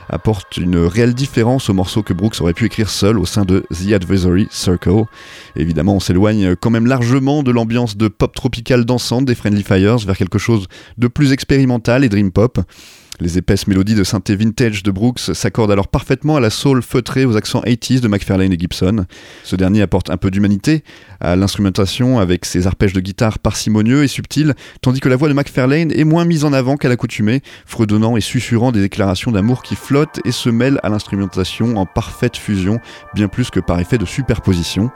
apporte 0.09 0.57
une 0.57 0.77
réelle 0.77 1.13
différence 1.13 1.69
au 1.69 1.73
morceau 1.73 2.03
que 2.03 2.13
Brooks 2.13 2.41
aurait 2.41 2.53
pu 2.53 2.65
écrire 2.65 2.89
seul 2.89 3.17
au 3.17 3.25
sein 3.25 3.45
de 3.45 3.65
The 3.71 3.93
Advisory 3.93 4.47
Circle. 4.51 5.05
évidemment, 5.55 5.95
on 5.95 5.99
s'éloigne 5.99 6.55
quand 6.55 6.69
même 6.69 6.87
largement 6.87 7.43
de 7.43 7.51
l'ambiance 7.51 7.97
de 7.97 8.07
pop 8.07 8.33
tropical 8.35 8.85
dansante 8.85 9.25
des 9.25 9.35
Friendly 9.35 9.63
Fires 9.63 9.97
vers 9.97 10.17
quelque 10.17 10.39
chose 10.39 10.67
de 10.97 11.07
plus 11.07 11.31
expérimental 11.31 12.03
et 12.03 12.09
dream 12.09 12.31
pop. 12.31 12.59
Les 13.19 13.37
épaisses 13.37 13.67
mélodies 13.67 13.93
de 13.93 14.03
synthé 14.03 14.35
vintage 14.35 14.81
de 14.81 14.89
Brooks 14.89 15.19
s'accordent 15.19 15.71
alors 15.71 15.87
parfaitement 15.87 16.35
à 16.35 16.39
la 16.39 16.49
soul 16.49 16.81
feutrée 16.81 17.25
aux 17.25 17.37
accents 17.37 17.61
80s 17.61 17.99
de 17.99 18.07
McFarlane 18.07 18.51
et 18.51 18.57
Gibson. 18.57 19.05
Ce 19.43 19.55
dernier 19.55 19.83
apporte 19.83 20.09
un 20.09 20.17
peu 20.17 20.31
d'humanité 20.31 20.83
à 21.19 21.35
l'instrumentation 21.35 22.17
avec 22.17 22.43
ses 22.43 22.65
arpèges 22.65 22.93
de 22.93 22.99
guitare 22.99 23.37
parcimonieux 23.37 24.03
et 24.03 24.07
subtils, 24.07 24.55
tandis 24.81 24.99
que 24.99 25.09
la 25.09 25.15
voix 25.15 25.29
de 25.29 25.33
McFarlane 25.33 25.91
est 25.91 26.03
moins 26.03 26.25
mise 26.25 26.43
en 26.43 26.53
avant 26.53 26.75
qu'à 26.75 26.89
l'accoutumée, 26.89 27.43
fredonnant 27.65 28.17
et 28.17 28.21
susurrant 28.21 28.71
des 28.71 28.81
déclarations 28.81 29.31
d'amour 29.31 29.61
qui 29.61 29.75
flottent 29.75 30.19
et 30.25 30.31
se 30.31 30.49
mêlent 30.49 30.79
à 30.81 30.89
l'instrumentation 30.89 31.77
en 31.77 31.85
parfaite 31.85 32.35
fusion, 32.35 32.79
bien 33.13 33.27
plus 33.27 33.51
que 33.51 33.59
par 33.59 33.79
effet 33.79 33.99
de 33.99 34.05
superposition. 34.05 34.89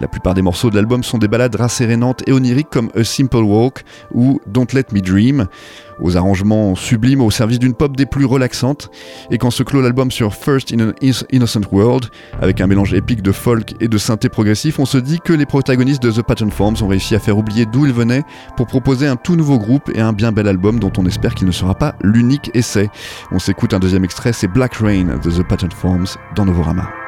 La 0.00 0.08
plupart 0.08 0.32
des 0.32 0.40
morceaux 0.40 0.70
de 0.70 0.76
l'album 0.76 1.04
sont 1.04 1.18
des 1.18 1.28
ballades 1.28 1.54
rassérénantes 1.54 2.22
et 2.26 2.32
oniriques 2.32 2.70
comme 2.70 2.90
A 2.96 3.04
Simple 3.04 3.36
Walk 3.36 3.84
ou 4.14 4.40
Don't 4.46 4.68
Let 4.72 4.86
Me 4.92 5.00
Dream, 5.00 5.46
aux 6.00 6.16
arrangements 6.16 6.74
sublimes 6.74 7.20
au 7.20 7.30
service 7.30 7.58
d'une 7.58 7.74
pop 7.74 7.94
des 7.94 8.06
plus 8.06 8.24
relaxantes. 8.24 8.90
Et 9.30 9.36
quand 9.36 9.50
se 9.50 9.62
clôt 9.62 9.82
l'album 9.82 10.10
sur 10.10 10.34
First 10.34 10.72
in 10.72 10.88
an 10.88 10.92
Innocent 11.30 11.60
World, 11.70 12.06
avec 12.40 12.62
un 12.62 12.66
mélange 12.66 12.94
épique 12.94 13.20
de 13.20 13.30
folk 13.30 13.74
et 13.80 13.88
de 13.88 13.98
synthé 13.98 14.30
progressif, 14.30 14.78
on 14.78 14.86
se 14.86 14.96
dit 14.96 15.18
que 15.22 15.34
les 15.34 15.44
protagonistes 15.44 16.02
de 16.02 16.10
The 16.10 16.22
Pattern 16.22 16.50
Forms 16.50 16.76
ont 16.80 16.88
réussi 16.88 17.14
à 17.14 17.18
faire 17.18 17.36
oublier 17.36 17.66
d'où 17.66 17.84
ils 17.84 17.92
venaient 17.92 18.22
pour 18.56 18.66
proposer 18.66 19.06
un 19.06 19.16
tout 19.16 19.36
nouveau 19.36 19.58
groupe 19.58 19.90
et 19.94 20.00
un 20.00 20.14
bien 20.14 20.32
bel 20.32 20.48
album 20.48 20.80
dont 20.80 20.92
on 20.96 21.04
espère 21.04 21.34
qu'il 21.34 21.46
ne 21.46 21.52
sera 21.52 21.74
pas 21.74 21.94
l'unique 22.02 22.50
essai. 22.54 22.88
On 23.32 23.38
s'écoute 23.38 23.74
un 23.74 23.78
deuxième 23.78 24.04
extrait, 24.04 24.32
c'est 24.32 24.48
Black 24.48 24.76
Rain 24.76 25.18
de 25.22 25.30
The 25.30 25.46
Pattern 25.46 25.72
Forms 25.72 26.16
dans 26.34 26.46
Novorama. 26.46 26.99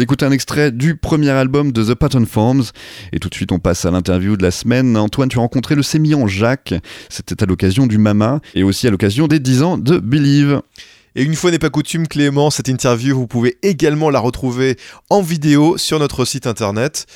D'écouter 0.00 0.24
un 0.24 0.32
extrait 0.32 0.72
du 0.72 0.96
premier 0.96 1.28
album 1.28 1.72
de 1.72 1.84
The 1.84 1.94
Pattern 1.94 2.24
Forms. 2.24 2.64
Et 3.12 3.18
tout 3.18 3.28
de 3.28 3.34
suite, 3.34 3.52
on 3.52 3.58
passe 3.58 3.84
à 3.84 3.90
l'interview 3.90 4.36
de 4.36 4.42
la 4.42 4.50
semaine. 4.50 4.96
Antoine, 4.96 5.28
tu 5.28 5.36
as 5.38 5.42
rencontré 5.42 5.74
le 5.74 5.82
sémillant 5.82 6.26
Jacques. 6.26 6.74
C'était 7.10 7.42
à 7.42 7.46
l'occasion 7.46 7.86
du 7.86 7.98
Mama 7.98 8.40
et 8.54 8.62
aussi 8.62 8.86
à 8.88 8.90
l'occasion 8.90 9.28
des 9.28 9.38
10 9.38 9.62
ans 9.62 9.78
de 9.78 9.98
Believe. 9.98 10.62
Et 11.16 11.22
une 11.22 11.34
fois 11.34 11.50
n'est 11.50 11.58
pas 11.58 11.70
coutume, 11.70 12.08
Clément, 12.08 12.50
cette 12.50 12.68
interview, 12.68 13.14
vous 13.14 13.26
pouvez 13.26 13.58
également 13.62 14.10
la 14.10 14.20
retrouver 14.20 14.76
en 15.10 15.20
vidéo 15.22 15.76
sur 15.76 15.98
notre 15.98 16.24
site 16.24 16.46
internet 16.46 17.06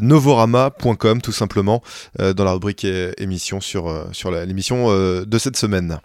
novorama.com, 0.00 1.22
tout 1.22 1.32
simplement, 1.32 1.80
euh, 2.20 2.34
dans 2.34 2.44
la 2.44 2.52
rubrique 2.52 2.86
émission 3.16 3.60
sur, 3.60 3.88
euh, 3.88 4.04
sur 4.12 4.30
l'émission 4.32 4.86
euh, 4.88 5.24
de 5.24 5.38
cette 5.38 5.56
semaine. 5.56 5.98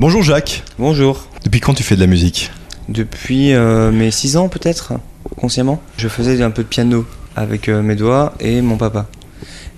Bonjour 0.00 0.22
Jacques, 0.22 0.64
Bonjour. 0.78 1.28
depuis 1.44 1.60
quand 1.60 1.74
tu 1.74 1.82
fais 1.84 1.94
de 1.94 2.00
la 2.00 2.06
musique? 2.08 2.50
Depuis 2.88 3.52
euh, 3.52 3.92
mes 3.92 4.10
6 4.10 4.36
ans 4.38 4.48
peut-être, 4.48 4.94
consciemment, 5.36 5.80
je 5.96 6.08
faisais 6.08 6.42
un 6.42 6.50
peu 6.50 6.62
de 6.62 6.68
piano 6.68 7.06
avec 7.36 7.68
euh, 7.68 7.82
mes 7.82 7.96
doigts 7.96 8.34
et 8.40 8.60
mon 8.62 8.76
papa. 8.76 9.06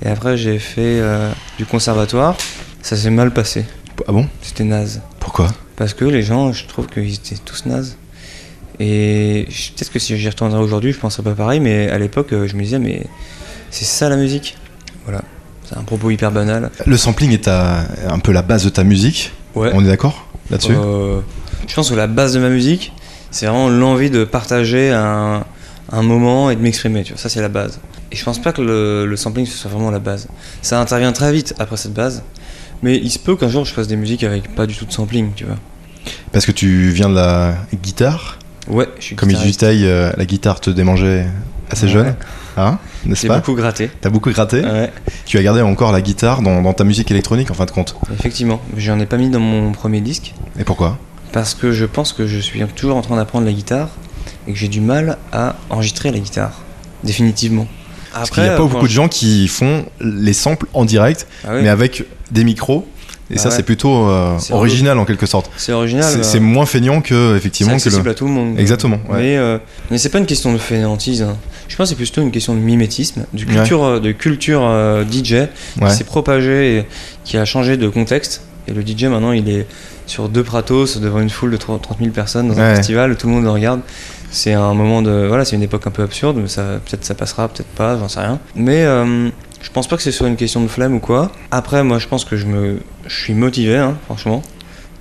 Et 0.05 0.09
après 0.09 0.37
j'ai 0.37 0.59
fait 0.59 1.01
euh, 1.01 1.31
du 1.59 1.65
conservatoire. 1.67 2.37
Ça 2.83 2.97
s'est 2.97 3.11
mal 3.11 3.33
passé. 3.33 3.65
Ah 4.07 4.13
bon? 4.13 4.27
C'était 4.43 4.65
naze. 4.65 5.01
Pourquoi? 5.21 5.49
Parce 5.77 5.93
que 5.95 6.05
les 6.05 6.23
gens, 6.23 6.53
je 6.53 6.67
trouve 6.67 6.87
qu'ils 6.87 7.15
étaient 7.15 7.37
tous 7.45 7.67
nazes. 7.67 7.97
Et 8.79 9.47
peut-être 9.77 9.91
que 9.91 9.99
si 9.99 10.17
j'y 10.19 10.29
retournerais 10.29 10.61
aujourd'hui, 10.61 10.93
je 10.93 10.99
penserais 10.99 11.23
pas 11.23 11.33
pareil, 11.33 11.61
mais 11.61 11.89
à 11.91 11.99
l'époque, 11.99 12.33
euh, 12.33 12.47
je 12.47 12.55
me 12.57 12.63
disais, 12.63 12.79
mais 12.79 13.05
c'est 13.71 13.85
ça 13.87 14.09
la 14.09 14.17
musique? 14.17 14.57
Voilà. 15.05 15.23
C'est 15.69 15.77
un 15.77 15.83
propos 15.83 16.11
hyper 16.11 16.31
banal. 16.31 16.71
Le 16.87 16.97
sampling 16.97 17.33
est 17.33 17.49
un 17.49 18.19
peu 18.23 18.33
la 18.33 18.43
base 18.43 18.65
de 18.65 18.69
ta 18.69 18.85
musique, 18.85 19.33
Ouais. 19.55 19.71
on 19.75 19.83
est 19.83 19.89
d'accord? 19.89 20.29
Là-dessus? 20.51 20.75
Euh, 20.77 21.21
je 21.67 21.75
pense 21.75 21.91
que 21.91 21.95
la 21.97 22.07
base 22.07 22.35
de 22.35 22.39
ma 22.39 22.51
musique, 22.51 22.93
c'est 23.37 23.47
vraiment 23.47 23.69
l'envie 23.69 24.11
de 24.11 24.25
partager 24.25 24.91
un, 24.91 25.45
un 25.93 26.03
moment 26.03 26.51
et 26.51 26.57
de 26.57 26.61
m'exprimer. 26.61 27.03
Tu 27.05 27.13
vois, 27.13 27.21
ça 27.21 27.29
c'est 27.29 27.41
la 27.43 27.49
base. 27.49 27.79
Et 28.13 28.17
je 28.17 28.25
pense 28.25 28.41
pas 28.41 28.53
que 28.53 28.63
le, 28.63 29.07
le 29.07 29.17
sampling 29.17 29.47
ce 29.47 29.57
soit 29.57 29.71
vraiment 29.71 29.91
la 29.91 29.99
base. 29.99 30.29
Ça 30.63 30.81
intervient 30.81 31.13
très 31.13 31.33
vite 31.33 31.55
après 31.59 31.77
cette 31.77 31.93
base, 31.95 32.23
mais 32.83 32.97
il 32.97 33.11
se 33.11 33.19
peut 33.19 33.37
qu'un 33.37 33.49
jour 33.49 33.65
je 33.65 33.73
fasse 33.75 33.89
des 33.89 33.97
musiques 33.97 34.25
avec 34.25 34.55
pas 34.55 34.67
du 34.67 34.75
tout 34.75 34.85
de 34.87 34.93
sampling, 34.93 35.31
tu 35.35 35.45
vois. 35.45 35.57
Parce 36.33 36.47
que 36.47 36.53
tu 36.53 36.89
viens 36.91 37.09
de 37.09 37.15
la 37.17 37.55
guitare, 37.83 38.39
Ouais, 38.69 38.89
je 38.99 39.05
suis 39.05 39.17
comme 39.17 39.31
il 39.31 39.57
taille, 39.57 39.87
euh, 39.87 40.11
la 40.17 40.25
guitare 40.25 40.61
te 40.61 40.71
démangeait 40.71 41.27
assez 41.71 41.87
Ouais. 41.87 41.93
jeune, 41.93 42.15
hein 42.57 42.79
N'est-ce 43.05 43.27
pas 43.29 43.37
beaucoup 43.39 43.55
gratté. 43.55 43.91
T'as 44.01 44.11
beaucoup 44.11 44.31
gratté 44.31 44.61
Ouais, 44.61 44.91
Tu 45.25 45.39
as 45.39 45.43
gardé 45.43 45.63
encore 45.63 45.93
la 45.93 46.01
guitare 46.01 46.43
dans, 46.43 46.63
dans 46.63 46.73
ta 46.73 46.83
musique 46.85 47.11
électronique 47.13 47.51
en 47.51 47.55
fin 47.55 47.65
de 47.65 47.71
compte. 47.71 47.95
effectivement. 48.19 48.61
J'en 48.77 48.99
ai 48.99 49.07
pas 49.07 49.19
mis 49.19 49.31
dans 49.31 49.39
mon 49.41 49.71
premier 49.73 50.01
disque 50.01 50.35
Et 50.59 50.65
pourquoi? 50.65 50.99
Parce 51.37 51.53
que 51.53 51.71
je 51.71 51.85
pense 51.85 52.15
que 52.15 52.27
je 52.27 52.39
suis 52.39 52.65
toujours 52.75 52.97
en 52.97 53.03
train 53.03 53.17
d'apprendre 53.17 53.45
la 53.45 53.53
guitare 53.53 53.91
et 54.49 54.53
que 54.53 54.59
j'ai 54.59 54.69
du 54.69 54.81
mal 54.81 55.19
à 55.33 55.57
enregistrer 55.69 56.11
la 56.11 56.19
guitare. 56.19 56.63
Définitivement. 57.05 57.69
Parce 58.11 58.31
qu'il 58.31 58.43
n'y 58.43 58.49
a 58.49 58.53
pas 58.53 58.57
quand 58.57 58.69
beaucoup 58.69 58.87
de 58.87 58.91
gens 58.93 59.09
qui 59.09 59.47
font 59.47 59.85
les 60.01 60.33
samples 60.33 60.65
en 60.73 60.87
direct, 60.87 61.27
Ah 61.45 61.49
oui. 61.53 61.61
mais 61.63 61.69
avec 61.69 62.05
des 62.31 62.43
micros. 62.43 62.89
Et 63.31 63.35
Ah 63.35 63.39
ça, 63.39 63.49
ouais. 63.51 63.55
c'est 63.55 63.65
plutôt 63.65 64.09
euh, 64.09 64.39
C'est 64.39 64.55
original 64.55 64.99
en 64.99 65.05
quelque 65.05 65.27
sorte. 65.27 65.51
C'est 65.59 65.73
original. 65.73 66.07
C'est 66.11 66.17
bah, 66.17 66.23
c'est 66.25 66.41
moins 66.41 66.65
feignant 66.65 67.03
que 67.03 67.33
c'est 67.33 67.37
effectivement 67.37 67.73
que 67.73 67.77
accessible 67.83 68.05
le. 68.07 68.11
à 68.13 68.15
tout 68.15 68.25
le 68.25 68.31
monde. 68.33 68.59
Exactement. 68.59 68.99
ouais. 69.11 69.19
Mais, 69.19 69.37
euh, 69.37 69.59
mais 69.91 69.99
c'est 69.99 70.09
pas 70.09 70.19
une 70.19 70.25
question 70.25 70.55
de 70.55 70.59
fainéantise. 70.59 71.21
hein. 71.21 71.37
Je 71.69 71.77
pense 71.77 71.85
que 71.85 71.89
c'est 71.91 72.03
plutôt 72.03 72.23
une 72.23 72.31
question 72.31 72.55
de 72.55 72.61
mimétisme, 72.61 73.27
de 73.35 73.45
culture, 73.45 73.85
euh, 73.85 74.01
de 74.01 74.13
culture 74.13 74.63
euh, 74.65 75.05
DJ 75.05 75.49
qui 75.87 75.91
s'est 75.95 76.05
propagée 76.05 76.79
et 76.79 76.87
qui 77.25 77.37
a 77.37 77.45
changé 77.45 77.77
de 77.77 77.91
contexte. 77.91 78.41
Et 78.69 78.73
le 78.73 78.81
DJ 78.81 79.05
maintenant, 79.05 79.33
il 79.33 79.51
est 79.51 79.67
sur 80.07 80.29
deux 80.29 80.43
pratos 80.45 80.99
devant 80.99 81.21
une 81.21 81.31
foule 81.31 81.51
de 81.51 81.57
30 81.57 81.87
000 81.99 82.11
personnes 82.11 82.49
dans 82.49 82.59
un 82.59 82.71
Ouais. 82.71 82.77
festival, 82.77 83.17
tout 83.17 83.27
le 83.27 83.33
monde 83.35 83.45
le 83.45 83.51
regarde. 83.51 83.81
C'est 84.31 84.53
un 84.55 84.75
moment 84.75 85.03
de. 85.03 85.27
Voilà, 85.29 85.45
c'est 85.45 85.57
une 85.57 85.63
époque 85.63 85.87
un 85.87 85.91
peu 85.91 86.03
absurde, 86.03 86.37
mais 86.41 86.49
ça, 86.49 86.81
peut-être 86.85 87.05
ça 87.05 87.15
passera, 87.15 87.49
peut-être 87.49 87.69
pas, 87.69 87.97
j'en 87.99 88.09
sais 88.09 88.21
rien. 88.21 88.39
Mais 88.55 88.85
euh, 88.85 89.29
je 89.63 89.71
pense 89.71 89.87
pas 89.89 89.97
que 89.97 90.03
c'est 90.03 90.13
sur 90.13 90.27
une 90.27 90.37
question 90.37 90.63
de 90.63 90.69
flemme 90.69 90.95
ou 90.95 91.01
quoi. 91.01 91.31
Après, 91.51 91.83
moi, 91.85 91.99
je 91.99 92.09
pense 92.09 92.25
que 92.25 92.37
je 92.37 92.47
me. 92.47 92.81
Je 93.07 93.15
suis 93.17 93.35
motivé, 93.35 93.77
hein, 93.77 93.97
franchement. 94.07 94.43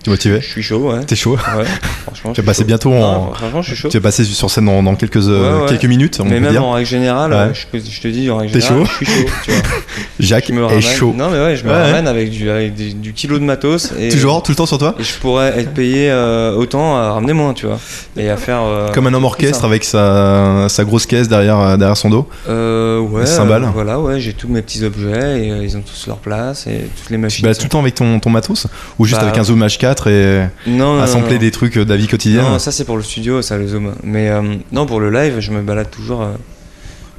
Motivé 0.08 0.40
Je 0.42 0.46
suis 0.48 0.62
chaud, 0.64 0.92
ouais. 0.92 1.04
T'es 1.06 1.16
chaud 1.16 1.34
ouais 1.58 1.64
franchement, 2.06 2.34
Tu 2.34 2.42
vas 2.42 2.46
passer 2.48 2.64
bientôt 2.64 2.94
en. 2.94 3.34
Franchement, 3.34 3.62
je 3.62 3.68
suis 3.74 3.76
chaud. 3.82 3.90
Tu 3.90 3.98
vas 3.98 4.04
passer 4.04 4.24
sur 4.24 4.50
scène 4.50 4.66
dans, 4.66 4.84
dans 4.84 4.96
quelques, 4.96 5.18
euh, 5.18 5.58
Ouais, 5.58 5.62
ouais. 5.64 5.70
quelques 5.70 5.86
minutes, 5.86 6.18
on 6.22 6.26
mais 6.26 6.36
peut 6.36 6.42
même 6.42 6.52
dire. 6.52 6.64
en 6.66 6.72
règle 6.74 6.88
générale, 6.90 7.32
Ouais. 7.34 7.52
je, 7.54 8.02
te 8.02 8.08
dis 8.08 8.30
en 8.30 8.38
règle 8.38 8.54
générale, 8.54 8.86
chaud 8.86 8.92
je 9.00 9.06
suis 9.06 9.06
chaud. 9.06 9.30
Tu 9.46 9.52
vois. 9.52 9.62
Jacques 10.20 10.46
Je 10.50 10.54
me 10.54 10.62
est 10.64 10.66
ramène- 10.66 10.82
chaud. 10.82 11.14
Non 11.16 11.30
mais 11.30 11.40
ouais, 11.40 11.56
je 11.56 11.64
me 11.66 11.72
ramène 11.72 12.08
avec 12.08 12.30
du, 12.32 12.50
avec 12.50 12.74
du 12.76 13.14
kilo 13.14 13.40
de 13.40 13.44
matos 13.44 13.92
et, 14.00 14.10
Toujours, 14.10 14.42
tout 14.44 14.52
le 14.52 14.56
temps 14.56 14.66
sur 14.66 14.78
toi 14.78 14.96
et 15.00 15.04
je 15.04 15.14
pourrais 15.20 15.60
être 15.60 15.74
payé 15.74 16.10
euh, 16.12 16.54
autant 16.56 16.96
à 16.98 17.12
ramener 17.14 17.34
moins, 17.34 17.54
tu 17.54 17.66
vois, 17.66 17.80
et 18.18 18.30
à 18.30 18.38
faire. 18.38 18.62
euh, 18.64 18.92
Comme 18.92 19.08
un 19.08 19.14
homme 19.14 19.26
orchestre 19.26 19.66
avec 19.66 19.84
sa, 19.84 20.68
sa 20.70 20.84
grosse 20.84 21.06
caisse 21.06 21.28
derrière, 21.28 21.78
derrière 21.78 21.98
son 21.98 22.10
dos. 22.10 22.28
Euh, 22.48 23.00
ouais. 23.00 23.22
Les 23.22 23.28
cymbales. 23.28 23.68
voilà, 23.74 24.00
ouais, 24.00 24.20
j'ai 24.20 24.34
tous 24.34 24.48
mes 24.48 24.62
petits 24.62 24.84
objets 24.84 25.40
et 25.40 25.48
ils 25.48 25.78
ont 25.78 25.82
tous 25.82 26.08
leur 26.08 26.18
place 26.18 26.68
et 26.68 26.88
toutes 27.02 27.10
les 27.10 27.18
machines. 27.18 27.46
sont- 27.54 27.60
tout 27.60 27.66
le 27.66 27.70
temps 27.70 27.80
avec 27.82 27.96
ton, 27.96 28.20
ton 28.20 28.30
matos 28.30 28.68
Ou 29.00 29.06
juste 29.06 29.20
Bah, 29.20 29.28
avec 29.28 29.38
un 29.40 29.44
Zoom 29.44 29.64
H4 29.64 29.95
et 30.08 30.46
Non, 30.68 30.98
non, 30.98 31.08
sampler 31.08 31.36
non. 31.36 31.40
des 31.40 31.52
trucs 31.52 31.78
euh, 31.78 31.84
vie 31.96 32.08
quotidienne 32.08 32.44
Non, 32.44 32.60
ça 32.60 32.72
c'est 32.72 32.86
pour 32.86 32.98
le 32.98 33.04
studio, 33.04 33.42
ça 33.42 33.58
le 33.58 33.68
zoom. 33.68 33.94
Mais 34.04 34.30
euh, 34.30 34.56
non, 34.72 34.86
pour 34.86 35.00
le 35.00 35.10
live, 35.12 35.40
je 35.40 35.52
me 35.52 35.62
balade 35.62 35.90
toujours. 35.92 36.22
euh, 36.22 36.34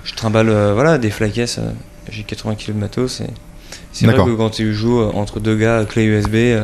je 0.05 0.15
trimballe 0.15 0.49
euh, 0.49 0.73
voilà, 0.75 0.99
des 0.99 1.11
euh, 1.59 1.71
J'ai 2.11 2.23
80 2.23 2.55
kg 2.55 2.69
de 2.75 2.79
matos. 2.79 3.21
Et 3.21 3.25
c'est 3.93 4.07
vrai 4.07 4.15
que 4.17 4.37
quand 4.37 4.51
tu 4.51 4.73
joues 4.75 5.01
entre 5.03 5.41
deux 5.41 5.57
gars, 5.57 5.85
clé 5.89 6.05
USB, 6.05 6.35
et 6.35 6.59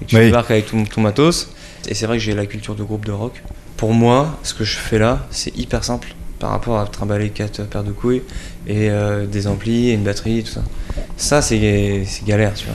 que 0.00 0.04
tu 0.06 0.16
Oui. 0.16 0.26
débarques 0.26 0.50
avec 0.50 0.66
ton, 0.70 0.84
ton 0.84 1.00
matos, 1.00 1.48
et 1.88 1.94
c'est 1.94 2.06
vrai 2.06 2.18
que 2.18 2.22
j'ai 2.22 2.34
la 2.34 2.46
culture 2.46 2.74
de 2.74 2.82
groupe 2.84 3.04
de 3.06 3.12
rock. 3.12 3.42
Pour 3.76 3.92
moi, 3.92 4.38
ce 4.42 4.54
que 4.54 4.64
je 4.64 4.76
fais 4.76 4.98
là, 4.98 5.26
c'est 5.30 5.56
hyper 5.56 5.84
simple 5.84 6.14
par 6.38 6.50
rapport 6.50 6.78
à 6.78 6.86
trimballer 6.86 7.30
quatre 7.30 7.62
paires 7.64 7.82
de 7.84 7.92
couilles 7.92 8.22
et 8.66 8.90
euh, 8.90 9.26
des 9.26 9.46
amplis 9.46 9.88
et 9.88 9.92
une 9.94 10.02
batterie, 10.02 10.44
tout 10.44 10.52
ça. 10.52 10.62
Ça, 11.16 11.40
c'est 11.42 12.04
galère, 12.26 12.52
tu 12.54 12.66
vois. 12.66 12.74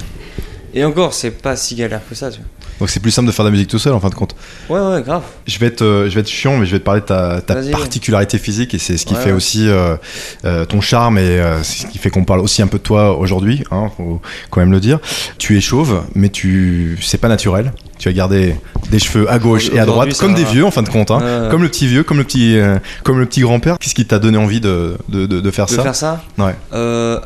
Et 0.74 0.84
encore, 0.84 1.14
c'est 1.14 1.32
pas 1.32 1.56
si 1.56 1.76
galère 1.76 2.02
que 2.10 2.16
ça, 2.16 2.32
tu 2.32 2.40
vois. 2.40 2.48
Donc 2.82 2.90
c'est 2.90 3.00
plus 3.00 3.12
simple 3.12 3.28
de 3.28 3.32
faire 3.32 3.46
de 3.46 3.50
la 3.50 3.52
musique 3.52 3.68
tout 3.70 3.78
seul 3.78 3.94
en 3.94 4.00
fin 4.00 4.10
de 4.10 4.16
compte. 4.16 4.36
Ouais, 4.68 4.80
ouais, 4.80 5.04
grave. 5.04 5.22
Je 5.46 5.60
vais 5.60 5.68
être, 5.68 5.84
euh, 5.84 6.10
je 6.10 6.16
vais 6.16 6.22
être 6.22 6.28
chiant, 6.28 6.58
mais 6.58 6.66
je 6.66 6.72
vais 6.72 6.80
te 6.80 6.84
parler 6.84 7.02
de 7.02 7.06
ta, 7.06 7.40
particularité 7.72 8.40
physique 8.40 8.74
et 8.74 8.80
c'est 8.80 8.98
ce 8.98 9.06
qui 9.06 9.14
Ouais, 9.14 9.20
fait 9.20 9.30
ouais. 9.30 9.36
aussi 9.36 9.70
euh, 9.70 9.98
euh, 10.46 10.66
ton 10.66 10.82
charme 10.82 11.20
et 11.20 11.40
ce 11.62 11.86
qui 11.86 12.00
fait 12.00 12.10
qu'on 12.10 12.26
parle 12.26 12.40
aussi 12.40 12.64
un 12.64 12.68
peu 12.68 12.80
de 12.80 12.84
toi 12.84 13.16
aujourd'hui. 13.20 13.64
Hein, 13.70 13.92
faut 13.96 14.20
quand 14.50 14.62
même 14.62 14.72
le 14.72 14.80
dire. 14.80 14.98
Tu 15.38 15.56
es 15.56 15.62
chauve, 15.62 16.02
mais 16.16 16.30
tu, 16.30 16.98
c'est 17.04 17.20
pas 17.20 17.28
naturel. 17.28 17.72
Tu 18.00 18.10
as 18.10 18.14
gardé 18.14 18.56
des 18.90 18.98
cheveux 18.98 19.30
à 19.30 19.38
gauche 19.38 19.70
et 19.72 19.78
à 19.80 19.86
droite, 19.86 20.18
comme 20.18 20.34
des 20.34 20.44
vieux 20.44 20.66
en 20.66 20.72
fin 20.72 20.82
de 20.82 20.90
compte. 20.90 21.12
Hein. 21.12 21.50
Comme 21.52 21.62
le 21.62 21.70
petit 21.70 21.86
vieux, 21.86 22.02
comme 22.02 22.18
le 22.18 22.24
petit, 22.24 22.58
comme 23.04 23.20
le 23.20 23.28
petit 23.28 23.42
grand-père. 23.42 23.78
Qu'est-ce 23.78 23.94
qui 23.94 24.08
t'a 24.08 24.18
donné 24.18 24.40
envie 24.40 24.60
de, 24.60 24.98
de, 25.08 25.28
de, 25.28 25.40
de 25.40 25.52
faire 25.52 25.68
De 25.68 25.72
ça? 25.72 25.84
faire 25.84 25.96
ça? 25.96 26.24
Ouais. 26.40 26.56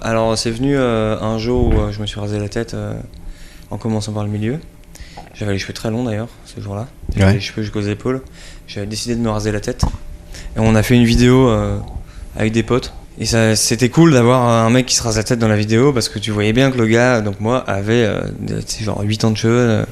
Alors 0.01 0.37
c'est 0.37 0.51
venu 0.51 0.77
un 0.77 1.37
jour 1.37 1.67
où 1.67 1.91
je 1.93 2.01
me 2.01 2.05
suis 2.05 2.19
rasé 2.19 2.39
la 2.39 2.49
tête 2.49 2.75
en 3.71 3.77
commençant 3.77 4.11
par 4.11 4.25
le 4.25 4.29
milieu. 4.29 4.59
J'avais 5.37 5.53
les 5.53 5.59
cheveux 5.59 5.73
très 5.73 5.91
longs 5.91 6.03
d'ailleurs 6.03 6.27
ce 6.45 6.61
jour-là. 6.61 6.87
J'avais 7.15 7.25
Ouais. 7.27 7.33
les 7.35 7.39
cheveux 7.41 7.61
jusqu'aux 7.61 7.81
épaules. 7.81 8.21
J'avais 8.67 8.87
décidé 8.87 9.15
de 9.15 9.21
me 9.21 9.29
raser 9.29 9.51
la 9.51 9.59
tête. 9.59 9.83
Et 10.55 10.59
on 10.59 10.75
a 10.75 10.83
fait 10.83 10.95
une 10.95 11.05
vidéo 11.05 11.49
euh, 11.49 11.77
avec 12.37 12.53
des 12.53 12.63
potes. 12.63 12.93
Et 13.19 13.25
ça, 13.25 13.55
c'était 13.55 13.89
cool 13.89 14.11
d'avoir 14.13 14.41
un 14.43 14.69
mec 14.69 14.85
qui 14.85 14.95
se 14.95 15.03
rase 15.03 15.17
la 15.17 15.23
tête 15.23 15.39
dans 15.39 15.47
la 15.47 15.55
vidéo 15.55 15.93
parce 15.93 16.09
que 16.09 16.19
tu 16.19 16.31
voyais 16.31 16.51
bien 16.53 16.69
que 16.71 16.77
le 16.77 16.85
gars, 16.87 17.21
donc 17.21 17.39
moi, 17.39 17.59
avait 17.67 18.03
euh, 18.05 18.21
genre 18.81 19.01
8 19.01 19.23
ans 19.25 19.31
de 19.31 19.37
cheveux 19.37 19.57
euh, 19.69 19.85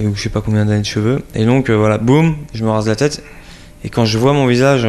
et 0.00 0.06
ou 0.06 0.14
je 0.14 0.22
sais 0.22 0.28
pas 0.28 0.40
combien 0.40 0.64
d'années 0.64 0.80
de 0.80 0.86
cheveux. 0.86 1.22
Et 1.34 1.44
donc 1.44 1.70
voilà, 1.70 1.98
boum, 1.98 2.36
je 2.54 2.64
me 2.64 2.70
rase 2.70 2.88
la 2.88 2.96
tête. 2.96 3.22
Et 3.84 3.88
quand 3.90 4.04
je 4.04 4.16
vois 4.18 4.32
mon 4.32 4.46
visage 4.46 4.86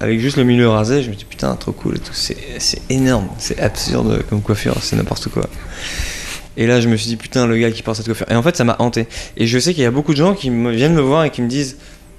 avec 0.00 0.18
juste 0.18 0.36
le 0.36 0.44
milieu 0.44 0.68
rasé, 0.68 1.02
je 1.02 1.10
me 1.10 1.14
dis 1.14 1.24
putain, 1.24 1.54
trop 1.56 1.72
cool 1.72 1.96
et 1.96 1.98
tout. 2.00 2.12
C'est 2.14 2.36
c'est 2.58 2.80
énorme, 2.90 3.28
c'est 3.38 3.60
absurde 3.60 4.24
comme 4.28 4.40
coiffure, 4.40 4.76
c'est 4.80 4.96
n'importe 4.96 5.28
quoi. 5.28 5.46
Et 6.56 6.66
là, 6.66 6.80
je 6.80 6.88
me 6.88 6.96
suis 6.96 7.08
dit 7.08 7.16
putain, 7.16 7.46
le 7.46 7.56
gars 7.56 7.70
qui 7.70 7.82
porte 7.82 7.96
cette 7.96 8.06
coiffure. 8.06 8.30
Et 8.30 8.34
en 8.34 8.42
fait, 8.42 8.56
ça 8.56 8.64
m'a 8.64 8.76
hanté. 8.78 9.06
Et 9.36 9.46
je 9.46 9.58
sais 9.58 9.74
qu'il 9.74 9.82
y 9.82 9.86
a 9.86 9.90
beaucoup 9.90 10.12
de 10.12 10.18
gens 10.18 10.34
qui 10.34 10.50
viennent 10.50 10.94
me 10.94 11.00
voir 11.00 11.24
et 11.24 11.30
qui 11.30 11.42
me 11.42 11.48
disent 11.48 11.78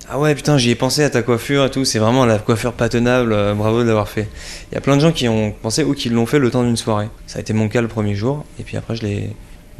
Ah 0.09 0.19
ouais, 0.19 0.33
putain, 0.35 0.57
j'y 0.57 0.71
ai 0.71 0.75
pensé 0.75 1.03
à 1.03 1.09
ta 1.09 1.21
coiffure 1.21 1.65
et 1.65 1.69
tout, 1.69 1.85
c'est 1.85 1.99
vraiment 1.99 2.25
la 2.25 2.39
coiffure 2.39 2.73
pas 2.73 2.89
tenable, 2.89 3.33
euh, 3.33 3.53
bravo 3.53 3.81
de 3.83 3.87
l'avoir 3.87 4.09
fait. 4.09 4.27
Il 4.71 4.75
y 4.75 4.77
a 4.77 4.81
plein 4.81 4.95
de 4.95 5.01
gens 5.01 5.11
qui 5.11 5.27
ont 5.27 5.51
pensé 5.51 5.83
ou 5.83 5.93
qui 5.93 6.09
l'ont 6.09 6.25
fait 6.25 6.39
le 6.39 6.49
temps 6.51 6.63
d'une 6.63 6.77
soirée. 6.77 7.07
Ça 7.27 7.39
a 7.39 7.41
été 7.41 7.53
mon 7.53 7.69
cas 7.69 7.81
le 7.81 7.87
premier 7.87 8.15
jour, 8.15 8.45
et 8.59 8.63
puis 8.63 8.77
après, 8.77 8.95
je 8.95 9.03
l'ai. 9.03 9.29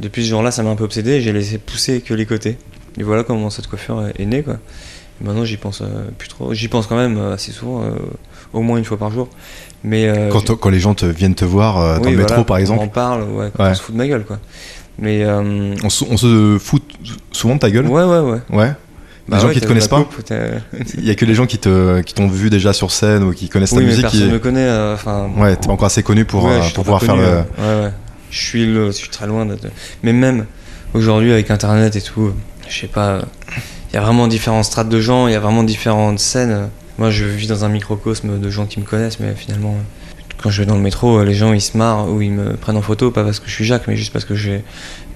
Depuis 0.00 0.24
ce 0.24 0.30
jour-là, 0.30 0.50
ça 0.50 0.64
m'a 0.64 0.70
un 0.70 0.74
peu 0.74 0.82
obsédé 0.82 1.12
et 1.12 1.20
j'ai 1.20 1.32
laissé 1.32 1.58
pousser 1.58 2.00
que 2.00 2.14
les 2.14 2.26
côtés. 2.26 2.56
Et 2.98 3.02
voilà 3.02 3.24
comment 3.24 3.50
cette 3.50 3.66
coiffure 3.66 4.08
est, 4.18 4.24
née, 4.24 4.42
quoi. 4.42 4.58
Maintenant, 5.20 5.44
j'y 5.44 5.56
pense 5.56 5.80
euh, 5.80 6.10
plus 6.18 6.28
trop. 6.28 6.54
J'y 6.54 6.68
pense 6.68 6.86
quand 6.86 6.96
même 6.96 7.16
euh, 7.18 7.34
assez 7.34 7.52
souvent, 7.52 7.82
euh, 7.82 7.94
au 8.54 8.62
moins 8.62 8.78
une 8.78 8.84
fois 8.84 8.96
par 8.96 9.10
jour. 9.10 9.28
Mais. 9.82 10.06
euh, 10.08 10.30
Quand, 10.30 10.56
quand 10.56 10.70
les 10.70 10.78
gens 10.80 10.94
te, 10.94 11.04
viennent 11.06 11.34
te 11.34 11.44
voir 11.44 11.78
euh, 11.78 11.98
dans 11.98 12.04
oui, 12.06 12.12
le 12.12 12.16
métro 12.18 12.28
voilà, 12.36 12.44
par 12.44 12.56
On 12.56 12.60
exemple, 12.60 12.82
en 12.84 12.88
parle, 12.88 13.22
ouais, 13.24 13.50
on 13.58 13.74
se 13.74 13.82
fout 13.82 13.92
de 13.94 13.98
ma 13.98 14.06
gueule, 14.08 14.24
quoi. 14.24 14.38
Mais. 14.98 15.24
euh, 15.24 15.74
on, 15.84 15.90
se- 15.90 16.04
on 16.08 16.16
se 16.16 16.56
fout 16.58 16.82
souvent 17.32 17.54
de 17.56 17.60
ta 17.60 17.70
gueule? 17.70 17.86
ouais, 17.86 18.04
ouais, 18.04 18.20
ouais. 18.20 18.38
Ouais. 18.50 18.72
Bah 19.26 19.36
les 19.36 19.40
gens 19.42 19.48
ouais, 19.48 19.54
qui 19.54 19.60
te 19.62 19.66
connaissent 19.66 19.88
pas. 19.88 20.04
Il 20.98 21.04
y 21.06 21.10
a 21.10 21.14
que 21.14 21.24
les 21.24 21.34
gens 21.34 21.46
qui 21.46 21.56
te, 21.58 22.00
qui 22.02 22.12
t'ont 22.12 22.28
vu 22.28 22.50
déjà 22.50 22.74
sur 22.74 22.90
scène 22.90 23.22
ou 23.22 23.32
qui 23.32 23.48
connaissent 23.48 23.70
ta 23.70 23.76
Oui, 23.76 23.82
mais 23.84 23.88
musique. 23.88 24.02
personne 24.02 24.20
qui... 24.26 24.32
me 24.32 24.38
connaît. 24.38 24.70
Enfin. 24.92 25.30
Ouais, 25.38 25.56
t'es 25.56 25.66
pas 25.66 25.72
encore 25.72 25.86
assez 25.86 26.02
connu 26.02 26.24
pour, 26.26 26.46
pouvoir 26.74 27.02
faire 27.02 27.16
le. 27.16 27.22
Ouais, 27.22 27.84
ouais. 27.84 27.90
Je 28.30 28.38
suis, 28.38 28.66
le, 28.66 28.86
je 28.88 28.92
suis 28.92 29.08
très 29.08 29.26
loin. 29.26 29.46
Mais 30.02 30.12
même 30.12 30.44
aujourd'hui, 30.92 31.32
avec 31.32 31.50
Internet 31.50 31.96
et 31.96 32.02
tout, 32.02 32.32
je 32.68 32.80
sais 32.80 32.86
pas. 32.86 33.20
Il 33.90 33.94
y 33.94 33.98
a 33.98 34.02
vraiment 34.02 34.26
différentes 34.26 34.64
strates 34.64 34.88
de 34.90 35.00
gens, 35.00 35.26
il 35.28 35.32
y 35.32 35.36
a 35.36 35.40
vraiment 35.40 35.62
différentes 35.62 36.18
scènes. 36.18 36.68
Moi, 36.98 37.10
je 37.10 37.24
vis 37.24 37.48
dans 37.48 37.64
un 37.64 37.68
microcosme 37.68 38.38
de 38.38 38.50
gens 38.50 38.66
qui 38.66 38.78
me 38.80 38.84
connaissent, 38.84 39.18
mais 39.20 39.34
finalement, 39.36 39.76
quand 40.42 40.50
je 40.50 40.60
vais 40.62 40.66
dans 40.66 40.76
le 40.76 40.82
métro, 40.82 41.22
les 41.24 41.34
gens 41.34 41.52
ils 41.52 41.60
se 41.60 41.76
marrent 41.76 42.08
ou 42.08 42.20
ils 42.20 42.30
me 42.30 42.54
prennent 42.54 42.76
en 42.76 42.82
photo, 42.82 43.10
pas 43.10 43.24
parce 43.24 43.40
que 43.40 43.48
je 43.48 43.52
suis 43.52 43.64
Jacques, 43.64 43.86
mais 43.88 43.96
juste 43.96 44.12
parce 44.12 44.24
que 44.24 44.34
j'ai 44.34 44.62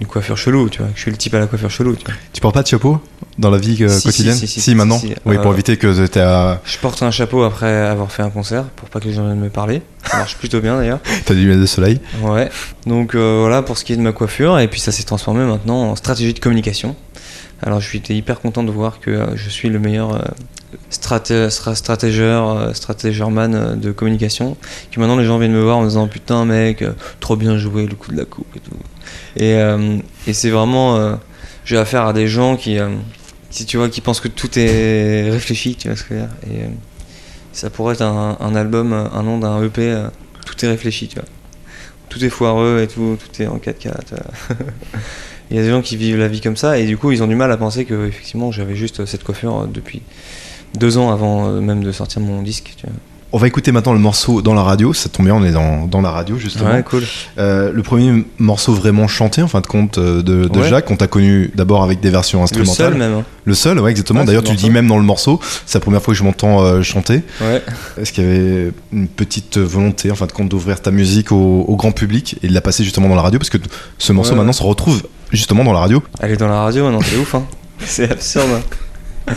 une 0.01 0.07
coiffure 0.07 0.39
chelou, 0.39 0.69
tu 0.71 0.79
vois. 0.79 0.89
que 0.89 0.97
Je 0.97 1.03
suis 1.03 1.11
le 1.11 1.17
type 1.17 1.35
à 1.35 1.39
la 1.39 1.47
coiffure 1.47 1.71
chelou, 1.71 1.95
tu 1.97 2.05
vois. 2.05 2.15
Tu 2.33 2.41
portes 2.41 2.55
pas 2.55 2.63
de 2.63 2.69
chapeau 2.69 3.01
dans 3.37 3.51
la 3.51 3.59
vie 3.59 3.77
euh, 3.85 3.89
Si, 3.89 4.01
si, 4.01 4.07
quotidienne 4.07 4.35
si, 4.37 4.47
si, 4.49 4.61
si, 4.61 4.75
maintenant. 4.75 5.01
Oui, 5.27 5.37
pour 5.37 5.51
Euh, 5.51 5.55
éviter 5.55 5.77
que 5.77 6.07
tu 6.07 6.19
as, 6.19 6.61
Je 6.65 6.79
porte 6.79 7.03
un 7.03 7.11
chapeau 7.11 7.43
après 7.43 7.71
avoir 7.87 8.11
fait 8.11 8.23
un 8.23 8.31
concert, 8.31 8.65
pour 8.65 8.89
pas 8.89 9.01
que 9.01 9.05
les 9.05 9.13
gens 9.13 9.25
viennent 9.27 9.39
me 9.39 9.51
parler. 9.51 9.83
Ça 10.05 10.17
marche 10.17 10.37
plutôt 10.37 10.61
bien 10.61 10.77
d'ailleurs. 10.79 11.01
des 11.29 11.35
lunettes 11.35 11.61
de 11.61 11.67
soleil. 11.67 12.01
Ouais. 12.23 12.49
Donc 12.87 13.15
euh, 13.15 13.41
voilà 13.43 13.63
pour 13.63 13.77
ce 13.79 13.85
qui 13.85 13.93
est 13.93 13.97
de 13.97 14.03
ma 14.03 14.13
coiffure, 14.13 14.59
et 14.59 14.67
puis 14.69 14.81
ça 14.81 14.93
s'est 14.93 15.05
transformé 15.05 15.45
maintenant 15.45 15.91
en 15.91 15.97
stratégie 15.97 16.33
de 16.35 16.41
communication. 16.41 16.97
Alors 17.63 17.81
je 17.81 17.89
suis 17.89 17.99
été 17.99 18.17
hyper 18.17 18.41
content 18.41 18.63
de 18.63 18.71
voir 18.71 18.99
que 19.01 19.27
je 19.35 19.49
suis 19.51 19.69
le 19.69 19.79
meilleur 19.79 20.25
straté- 20.91 21.49
stra- 21.49 21.75
stratégeur, 21.75 22.51
euh, 22.51 22.73
stratégerman 22.73 23.55
euh, 23.55 23.75
de 23.75 23.93
communication. 23.93 24.57
Que 24.91 25.01
maintenant 25.01 25.17
les 25.17 25.25
gens 25.25 25.39
viennent 25.39 25.53
me 25.53 25.63
voir 25.63 25.79
en 25.79 25.83
me 25.83 25.89
disant 25.89 26.09
putain 26.09 26.45
mec, 26.45 26.83
euh, 26.83 26.93
trop 27.21 27.37
bien 27.37 27.59
joué 27.59 27.87
le 27.87 27.95
coup 27.95 28.13
de 28.13 28.17
la 28.17 28.25
coupe 28.25 28.55
et 28.57 28.61
tout. 28.61 28.77
Et, 29.37 29.57
et 30.27 30.33
c'est 30.33 30.51
vraiment, 30.51 31.17
j'ai 31.65 31.79
affaire 31.79 32.05
à 32.05 32.13
des 32.13 32.27
gens 32.29 32.57
qui, 32.57 32.77
si 33.51 33.65
tu 33.65 33.77
vois, 33.79 33.89
qui 33.89 34.01
pensent 34.01 34.21
que 34.21 34.29
tout 34.29 34.59
est 34.59 35.31
réfléchi, 35.31 35.77
tu 35.77 35.89
vois 35.89 35.97
ce 35.97 36.03
que 36.03 36.15
je 36.15 36.21
veux 36.21 36.27
dire. 36.27 36.31
Et 36.51 36.69
ça 37.53 37.71
pourrait 37.71 37.95
être 37.95 38.03
un, 38.03 38.55
album, 38.55 38.93
un 38.93 39.23
nom 39.23 39.39
d'un 39.39 39.63
EP, 39.63 39.97
tout 40.45 40.65
est 40.65 40.69
réfléchi, 40.69 41.09
tu 41.09 41.15
vois 41.17 41.25
tout 42.09 42.25
est 42.25 42.31
foireux 42.31 42.81
et 42.83 42.87
tout, 42.89 43.19
tout 43.19 43.43
est 43.43 43.47
en 43.47 43.59
4x4. 43.59 43.89
euh. 44.13 44.55
Il 45.51 45.57
y 45.57 45.61
a 45.61 45.63
des 45.63 45.71
gens 45.71 45.81
qui 45.81 45.97
vivent 45.97 46.19
la 46.19 46.29
vie 46.29 46.43
comme 46.43 46.57
ça 46.57 46.79
et 46.79 46.85
du 46.87 46.99
coup 46.99 47.11
ils 47.11 47.23
ont 47.23 47.27
du 47.27 47.35
mal 47.35 47.51
à 47.51 47.57
penser 47.57 47.87
que 47.87 48.07
effectivement 48.07 48.53
j'avais 48.53 48.77
juste 48.77 49.07
cette 49.07 49.25
coiffure 49.25 49.67
depuis 49.67 50.03
deux 50.77 50.99
ans 50.99 51.11
avant 51.13 51.49
euh, 51.49 51.61
même 51.61 51.83
de 51.83 51.93
sortir 51.93 52.21
mon 52.21 52.43
disque. 52.43 52.75
Tu 52.77 52.87
On 53.33 53.39
va 53.39 53.47
écouter 53.47 53.73
maintenant 53.73 53.93
le 53.93 53.99
morceau 53.99 54.41
dans 54.43 54.55
la 54.55 54.63
radio. 54.63 54.93
Ça 54.95 55.09
tombe 55.09 55.27
bien, 55.27 55.35
on 55.35 55.45
est 55.45 55.51
dans, 55.53 55.87
dans 55.87 56.01
la 56.01 56.11
radio 56.11 56.37
justement. 56.39 56.71
Ouais, 56.71 56.83
cool. 56.83 57.03
Euh, 57.39 57.71
le 57.73 57.83
premier 57.83 58.25
morceau 58.39 58.73
vraiment 58.73 59.07
chanté, 59.09 59.43
en 59.43 59.49
fin 59.49 59.61
de 59.61 59.67
compte, 59.67 59.99
euh, 59.99 60.23
de, 60.23 60.47
de 60.49 60.59
Ouais. 60.59 60.69
Jacques, 60.69 60.91
on 60.91 60.97
t'a 60.97 61.07
connu 61.09 61.51
d'abord 61.55 61.83
avec 61.83 62.01
des 62.01 62.11
versions 62.11 62.39
Le 62.39 62.45
instrumentales. 62.45 62.75
seul 62.93 62.95
même. 62.99 63.13
hein. 63.15 63.25
Le 63.45 63.55
seul, 63.55 63.81
ouais, 63.81 63.91
exactement. 63.91 64.21
Ouais, 64.21 64.27
D'ailleurs, 64.27 64.43
tu 64.43 64.49
le 64.51 64.55
le 64.57 64.61
dis 64.61 64.71
même 64.71 64.87
dans 64.89 64.97
le 64.99 65.05
morceau. 65.05 65.41
C'est 65.67 65.79
la 65.79 65.83
première 65.83 66.03
fois 66.03 66.13
que 66.15 66.19
je 66.19 66.25
m'entends 66.25 66.63
euh, 66.63 66.83
chanter. 66.83 67.23
Ouais. 67.41 67.63
Est-ce 68.01 68.13
qu'il 68.13 68.25
y 68.25 68.27
avait 68.27 68.73
une 68.93 69.09
petite 69.09 69.59
volonté, 69.59 70.11
en 70.11 70.15
fin 70.15 70.27
de 70.27 70.33
compte, 70.33 70.49
d'ouvrir 70.49 70.81
ta 70.81 70.91
musique 70.91 71.31
au, 71.33 71.65
au 71.69 71.77
grand 71.77 71.93
public 71.93 72.37
et 72.43 72.49
de 72.49 72.55
la 72.55 72.61
passer 72.61 72.83
justement 72.85 73.09
dans 73.09 73.15
la 73.17 73.23
radio? 73.23 73.39
Parce 73.39 73.51
que 73.51 73.59
ce 73.99 74.13
morceau 74.13 74.35
maintenant 74.37 74.53
se 74.53 74.63
retrouve 74.63 75.03
justement 75.33 75.65
dans 75.65 75.73
la 75.75 75.81
radio. 75.81 76.03
Elle 76.21 76.33
est 76.33 76.37
dans 76.37 76.49
la 76.49 76.63
radio 76.63 76.85
maintenant, 76.85 77.01
c'est 77.03 77.17
ouf. 77.19 77.35
Hein. 77.35 77.45
C'est 77.85 78.11
absurde. 78.11 78.49
hein. 79.29 79.33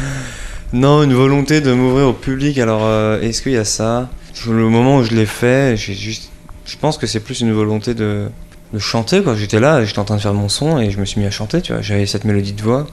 Non, 0.74 1.04
une 1.04 1.14
volonté 1.14 1.60
de 1.60 1.74
m'ouvrir 1.74 2.08
au 2.08 2.14
public. 2.14 2.58
Alors, 2.58 2.82
euh, 2.84 3.20
est-ce 3.20 3.42
qu'il 3.42 3.52
y 3.52 3.58
a 3.58 3.66
ça? 3.66 4.10
Le 4.48 4.70
moment 4.70 4.98
où 4.98 5.04
je 5.04 5.14
l'ai 5.14 5.26
fait. 5.26 5.76
Je 5.76 6.78
pense 6.80 6.98
que 6.98 7.08
c'est 7.08 7.20
plus 7.20 7.42
une 7.42 7.52
volonté 7.52 7.94
de, 7.94 8.30
chanter. 8.78 9.22
J'étais 9.36 9.60
là, 9.60 9.84
j'étais 9.84 10.00
en 10.00 10.06
train 10.06 10.16
de 10.16 10.22
faire 10.22 10.34
mon 10.34 10.48
son 10.48 10.80
et 10.80 10.90
je 10.90 10.98
me 10.98 11.04
suis 11.04 11.20
mis 11.20 11.28
à 11.28 11.32
chanter. 11.32 11.62
J'avais 11.82 12.06
cette 12.06 12.24
mélodie 12.24 12.54
de 12.54 12.62
voix 12.62 12.88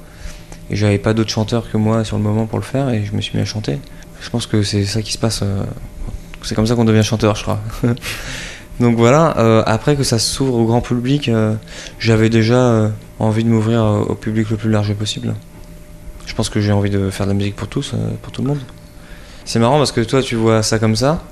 et 0.71 0.77
j'avais 0.77 0.99
pas 0.99 1.15
d'autres 1.15 1.31
chanteurs 1.31 1.71
que 1.71 1.77
moi 1.77 2.05
sur 2.05 2.17
le 2.17 2.23
moment 2.25 2.47
pour 2.47 2.59
le 2.59 2.65
faire 2.65 2.91
et 2.91 3.05
je 3.05 3.15
me 3.15 3.21
suis 3.21 3.37
mis 3.37 3.43
à 3.43 3.47
chanter. 3.47 3.79
Je 4.21 4.29
pense 4.29 4.49
que 4.49 4.65
c'est 4.65 4.85
ça 4.85 5.01
qui 5.01 5.13
se 5.13 5.19
passe. 5.19 5.41
euh, 5.45 5.63
C'est 6.43 6.57
comme 6.57 6.67
ça 6.67 6.75
qu'on 6.75 6.85
devient 6.85 7.05
chanteur, 7.05 7.37
je 7.37 7.43
crois. 7.43 7.61
Donc 8.81 8.97
voilà. 8.97 9.39
euh, 9.39 9.63
après 9.67 9.95
que 9.95 10.03
ça 10.03 10.19
s'ouvre 10.19 10.55
au 10.55 10.67
grand 10.67 10.81
public, 10.81 11.31
j'avais 12.01 12.29
déjà 12.29 12.91
envie 13.21 13.45
de 13.45 13.49
m'ouvrir 13.49 13.85
au 13.85 14.17
public 14.17 14.51
le 14.51 14.57
plus 14.57 14.71
large 14.71 14.93
possible. 14.95 15.35
Je 16.29 16.35
pense 16.35 16.51
que 16.51 16.61
j'ai 16.61 16.73
envie 16.73 16.91
de 16.91 17.09
faire 17.09 17.25
de 17.25 17.31
la 17.31 17.35
musique 17.35 17.57
pour 17.57 17.69
tous, 17.69 17.93
euh, 17.95 17.97
pour 18.23 18.31
tout 18.31 18.43
le 18.43 18.49
monde. 18.49 18.61
C'est 19.47 19.59
marrant 19.59 19.79
parce 19.79 19.93
que 19.93 20.03
toi 20.03 20.23
tu 20.23 20.37
vois 20.37 20.63
ça 20.63 20.79
comme 20.79 20.95
ça, 20.95 21.25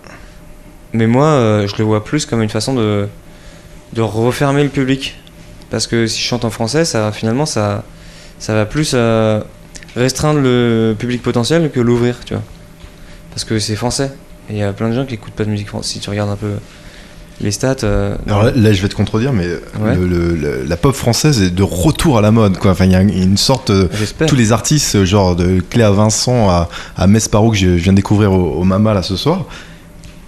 mais 0.94 1.06
moi 1.06 1.26
euh, 1.26 1.68
je 1.68 1.76
le 1.76 1.84
vois 1.84 2.02
plus 2.02 2.24
comme 2.24 2.42
une 2.42 2.48
façon 2.48 2.72
de, 2.72 3.06
de 3.92 4.00
refermer 4.00 4.64
le 4.64 4.70
public. 4.70 5.14
Parce 5.70 5.86
que 5.86 6.06
si 6.06 6.18
je 6.20 6.26
chante 6.26 6.46
en 6.46 6.50
français, 6.50 6.86
ça 6.86 7.12
finalement 7.12 7.44
ça, 7.44 7.84
ça 8.38 8.54
va 8.54 8.64
plus 8.64 8.92
euh, 8.94 9.42
restreindre 9.96 10.40
le 10.40 10.96
public 10.98 11.22
potentiel 11.22 11.70
que 11.70 11.80
l'ouvrir, 11.80 12.16
tu 12.24 12.32
vois. 12.32 12.42
Parce 13.30 13.44
que 13.44 13.58
c'est 13.58 13.76
français. 13.76 14.10
Il 14.48 14.56
y 14.56 14.62
a 14.62 14.72
plein 14.72 14.88
de 14.88 14.94
gens 14.94 15.04
qui 15.04 15.14
écoutent 15.14 15.34
pas 15.34 15.44
de 15.44 15.50
musique 15.50 15.68
française. 15.68 15.92
Si 15.92 16.00
tu 16.00 16.08
regardes 16.08 16.30
un 16.30 16.36
peu 16.36 16.54
les 17.40 17.50
stats. 17.50 17.76
euh, 17.84 18.16
Alors 18.26 18.44
là, 18.44 18.52
là, 18.54 18.72
je 18.72 18.80
vais 18.82 18.88
te 18.88 18.94
contredire, 18.94 19.32
mais 19.32 19.46
Ouais. 19.80 19.94
le- 19.94 20.06
le- 20.06 20.34
le- 20.36 20.64
la 20.66 20.76
pop 20.76 20.94
française 20.94 21.42
est 21.42 21.50
de 21.50 21.62
retour 21.62 22.18
à 22.18 22.20
la 22.22 22.30
mode. 22.30 22.58
Quoi. 22.58 22.70
Enfin, 22.72 22.86
il 22.86 22.92
y 22.92 22.94
a 22.94 23.00
une 23.02 23.36
sorte. 23.36 23.70
euh, 23.70 23.88
tous 24.26 24.36
les 24.36 24.52
artistes, 24.52 24.96
euh, 24.96 25.04
genre 25.04 25.36
de 25.36 25.60
Cléa 25.70 25.90
Vincent 25.90 26.48
à, 26.48 26.68
à 26.96 27.06
Mesparo 27.06 27.50
que 27.50 27.56
je 27.56 27.68
viens 27.68 27.92
de 27.92 27.96
découvrir 27.96 28.32
au, 28.32 28.60
au 28.60 28.64
Mama 28.64 28.94
là 28.94 29.02
ce 29.02 29.16
soir, 29.16 29.44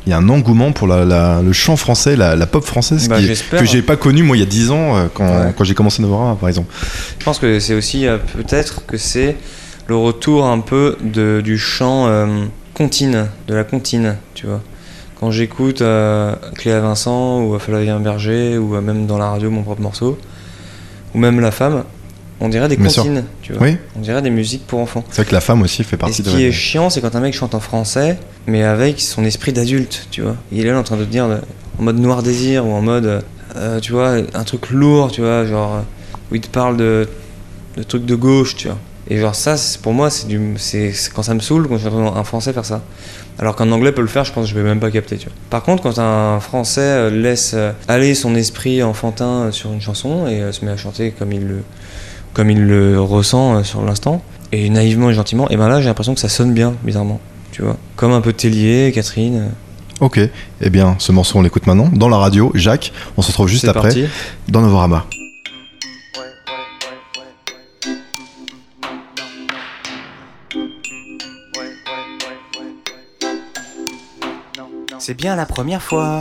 il 0.07 0.11
y 0.11 0.13
a 0.13 0.19
un 0.19 0.29
engouement 0.29 0.73
pour 0.73 0.87
la- 0.87 1.05
la- 1.05 1.41
le 1.43 1.53
chant 1.53 1.77
français, 1.77 2.17
la, 2.17 2.37
la 2.37 2.47
pop 2.47 2.65
française 2.65 3.09
Bah, 3.09 3.19
qui 3.19 3.27
est- 3.31 3.51
que 3.51 3.65
j'ai 3.65 3.83
pas 3.83 3.97
connu 3.97 4.23
moi 4.23 4.37
il 4.37 4.41
y 4.41 4.43
a 4.43 4.47
10 4.47 4.71
ans 4.71 5.09
quand, 5.15 5.25
Ouais. 5.27 5.55
quand 5.57 5.65
j'ai 5.65 5.75
commencé 5.75 6.01
Novara 6.03 6.37
par 6.37 6.49
exemple. 6.49 6.73
Je 7.19 7.25
pense 7.25 7.39
que 7.39 7.59
c'est 7.61 7.75
aussi 7.75 8.07
peut-être 8.37 8.85
que 8.87 8.97
c'est 8.97 9.37
le 9.87 9.97
retour 9.97 10.47
un 10.47 10.61
peu 10.61 10.97
de, 11.03 11.41
du 11.43 11.57
chant 11.59 12.07
euh, 12.07 12.27
comptine, 12.75 13.27
de 13.49 13.55
la 13.55 13.65
comptine, 13.65 14.17
tu 14.35 14.47
vois. 14.47 14.61
Quand 15.21 15.31
j'écoute 15.31 15.83
euh, 15.83 16.35
Cléa 16.57 16.81
Vincent 16.81 17.43
ou 17.43 17.59
Flavien 17.59 17.99
Berger 18.01 18.57
ou 18.59 18.75
euh, 18.77 18.81
même 18.81 19.07
dans 19.07 19.19
la 19.19 19.31
radio 19.31 19.51
mon 19.51 19.63
propre 19.63 19.83
morceau 19.83 20.19
ou 21.15 21.19
même 21.19 21.41
La 21.41 21.51
Femme, 21.51 21.85
on 22.41 22.49
dirait 22.49 22.69
des 22.69 22.77
comptines, 22.77 23.25
tu 23.43 23.53
vois. 23.53 23.63
Oui, 23.63 23.77
On 23.97 24.01
dirait 24.01 24.23
des 24.23 24.31
musiques 24.31 24.65
pour 24.67 24.79
enfants. 24.79 25.03
c'est 25.11 25.23
vrai 25.23 25.29
que 25.29 25.35
la 25.35 25.41
femme 25.41 25.61
aussi 25.63 25.83
fait 25.83 25.97
Et 25.97 25.99
partie 25.99 26.23
ce 26.23 26.23
de. 26.23 26.31
qui 26.31 26.45
est 26.45 26.53
chiant, 26.53 26.89
c'est 26.89 27.01
quand 27.01 27.17
un 27.17 27.21
mec 27.21 27.35
chante 27.35 27.57
en 27.57 27.61
français, 27.61 28.17
mais 28.47 28.63
avec 28.63 29.01
son 29.01 29.25
esprit 29.25 29.53
d'adulte, 29.53 30.07
tu 30.13 30.23
vois. 30.23 30.37
Il 30.53 30.65
est 30.65 30.71
là 30.71 30.79
en 30.79 30.85
train 30.85 30.97
de 30.97 31.05
te 31.05 31.11
dire, 31.11 31.25
euh, 31.25 31.39
en 31.81 31.83
mode 31.83 31.99
noir 31.99 32.23
désir 32.23 32.65
ou 32.65 32.71
en 32.73 32.81
mode, 32.81 33.25
euh, 33.57 33.81
tu 33.81 33.91
vois, 33.91 34.19
un 34.35 34.45
truc 34.45 34.71
lourd, 34.71 35.11
tu 35.11 35.21
vois, 35.23 35.47
genre, 35.47 35.83
où 36.31 36.37
il 36.37 36.41
te 36.41 36.49
parle 36.49 36.77
de, 36.77 37.09
de 37.77 37.83
trucs 37.83 38.05
de 38.05 38.15
gauche, 38.15 38.55
tu 38.55 38.69
vois. 38.69 38.79
Et 39.11 39.19
genre 39.19 39.35
ça, 39.35 39.57
pour 39.83 39.95
moi, 39.95 40.09
c'est 40.11 40.29
du, 40.29 40.39
c'est 40.59 40.93
c'est 40.93 41.13
quand 41.13 41.23
ça 41.25 41.35
me 41.35 41.41
saoule 41.41 41.67
quand 41.67 41.79
j'entends 41.79 42.15
un 42.15 42.25
français 42.25 42.53
faire 42.53 42.67
ça. 42.67 42.83
Alors 43.39 43.55
qu'un 43.55 43.71
anglais 43.71 43.93
peut 43.93 44.03
le 44.03 44.09
faire, 44.09 44.25
je 44.25 44.33
pense 44.33 44.45
que 44.45 44.51
je 44.51 44.55
vais 44.55 44.65
même 44.65 44.81
pas 44.81 44.91
capter, 44.91 45.17
tu 45.17 45.27
vois. 45.27 45.35
Par 45.51 45.63
contre, 45.63 45.83
quand 45.83 45.99
un 45.99 46.41
français 46.41 46.81
euh, 46.81 47.11
laisse 47.11 47.53
euh, 47.55 47.71
aller 47.87 48.15
son 48.15 48.35
esprit 48.35 48.83
enfantin 48.83 49.45
euh, 49.45 49.53
sur 49.53 49.73
une 49.73 49.81
chanson 49.81 50.27
et 50.27 50.53
se 50.53 50.65
met 50.65 50.73
à 50.73 50.77
chanter 50.77 51.13
comme 51.13 51.33
il 51.33 51.47
le, 51.47 51.63
comme 52.33 52.51
il 52.51 52.67
le 52.67 53.01
ressent 53.01 53.63
sur 53.63 53.83
l'instant, 53.85 54.23
et 54.51 54.69
naïvement 54.71 55.11
et 55.11 55.15
gentiment, 55.15 55.49
et 55.51 55.57
ben 55.57 55.69
là 55.69 55.81
j'ai 55.81 55.87
l'impression 55.87 56.15
que 56.15 56.21
ça 56.21 56.29
sonne 56.29 56.53
bien, 56.53 56.75
bizarrement, 56.83 57.21
tu 57.53 57.63
vois. 57.63 57.77
Comme 57.97 58.13
un 58.13 58.21
peu 58.21 58.33
Tellier, 58.33 58.91
Catherine. 58.93 59.51
Ok, 60.01 60.19
eh 60.61 60.71
bien 60.71 60.97
ce 60.99 61.13
morceau 61.13 61.39
on 61.39 61.43
l'écoute 61.43 61.67
maintenant 61.67 61.91
dans 61.93 62.09
la 62.09 62.17
radio. 62.17 62.51
Jacques, 62.55 62.93
on 63.17 63.23
se 63.23 63.29
retrouve 63.29 63.49
juste 63.49 63.69
après 63.69 63.83
parti. 63.83 64.05
dans 64.49 64.63
Novorama. 64.63 65.07
C'est 75.09 75.15
bien 75.15 75.37
la 75.37 75.47
première 75.47 75.81
fois 75.81 76.21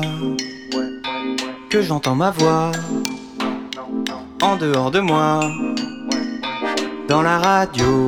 que 1.70 1.82
j'entends 1.82 2.16
ma 2.16 2.32
voix 2.32 2.72
en 4.42 4.56
dehors 4.56 4.92
de 4.92 5.02
moi, 5.02 5.42
dans 7.10 7.22
la 7.22 7.38
radio. 7.38 8.08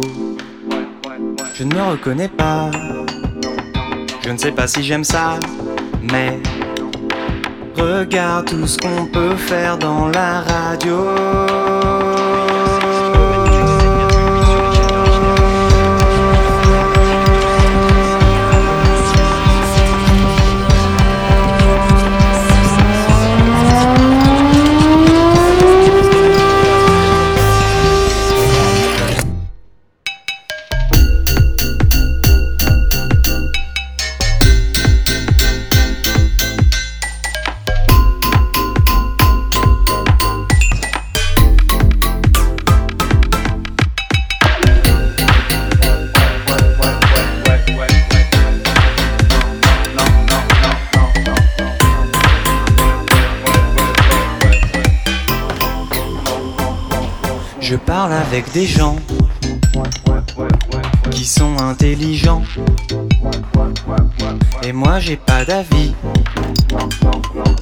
Je 1.53 1.65
ne 1.65 1.75
me 1.75 1.81
reconnais 1.81 2.29
pas, 2.29 2.71
je 4.21 4.29
ne 4.29 4.37
sais 4.37 4.53
pas 4.53 4.67
si 4.67 4.81
j'aime 4.81 5.03
ça, 5.03 5.37
mais 6.01 6.39
regarde 7.75 8.45
tout 8.45 8.65
ce 8.65 8.77
qu'on 8.77 9.05
peut 9.07 9.35
faire 9.35 9.77
dans 9.77 10.07
la 10.07 10.39
radio. 10.39 12.28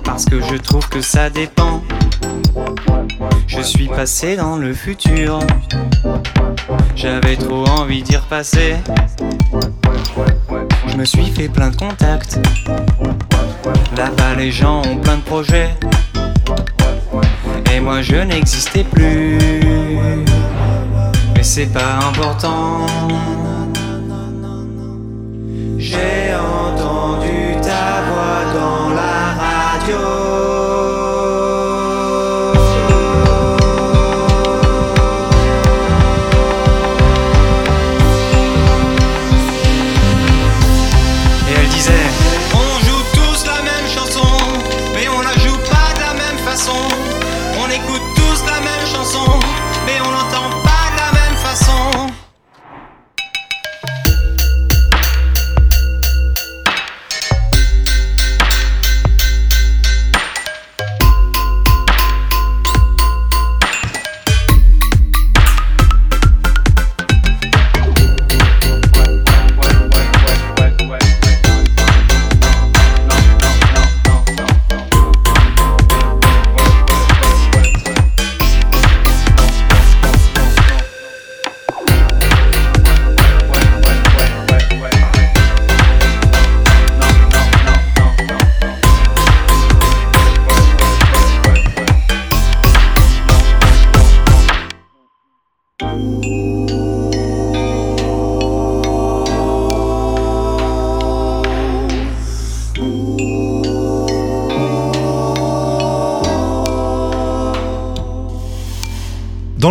Parce 0.04 0.26
que 0.26 0.42
je 0.42 0.56
trouve 0.58 0.90
que 0.90 1.00
ça 1.00 1.30
dépend. 1.30 1.82
Je 3.48 3.62
suis 3.62 3.88
passé 3.88 4.36
dans 4.36 4.58
le 4.58 4.74
futur. 4.74 5.40
J'avais 6.98 7.38
trop 7.38 7.66
envie 7.66 8.04
d'y 8.04 8.18
repasser. 8.18 8.76
Je 10.88 10.98
me 10.98 11.06
suis 11.06 11.28
fait 11.28 11.48
plein 11.48 11.70
de 11.70 11.78
contacts. 11.78 12.40
Là-bas, 13.96 14.36
les 14.36 14.52
gens 14.52 14.82
ont 14.82 14.98
plein 14.98 15.16
de 15.16 15.22
projets. 15.22 15.70
Et 17.74 17.80
moi, 17.80 18.02
je 18.02 18.18
n'existais 18.18 18.84
plus. 18.84 19.38
Mais 21.36 21.44
c'est 21.44 21.68
pas 21.68 22.00
important. 22.06 22.86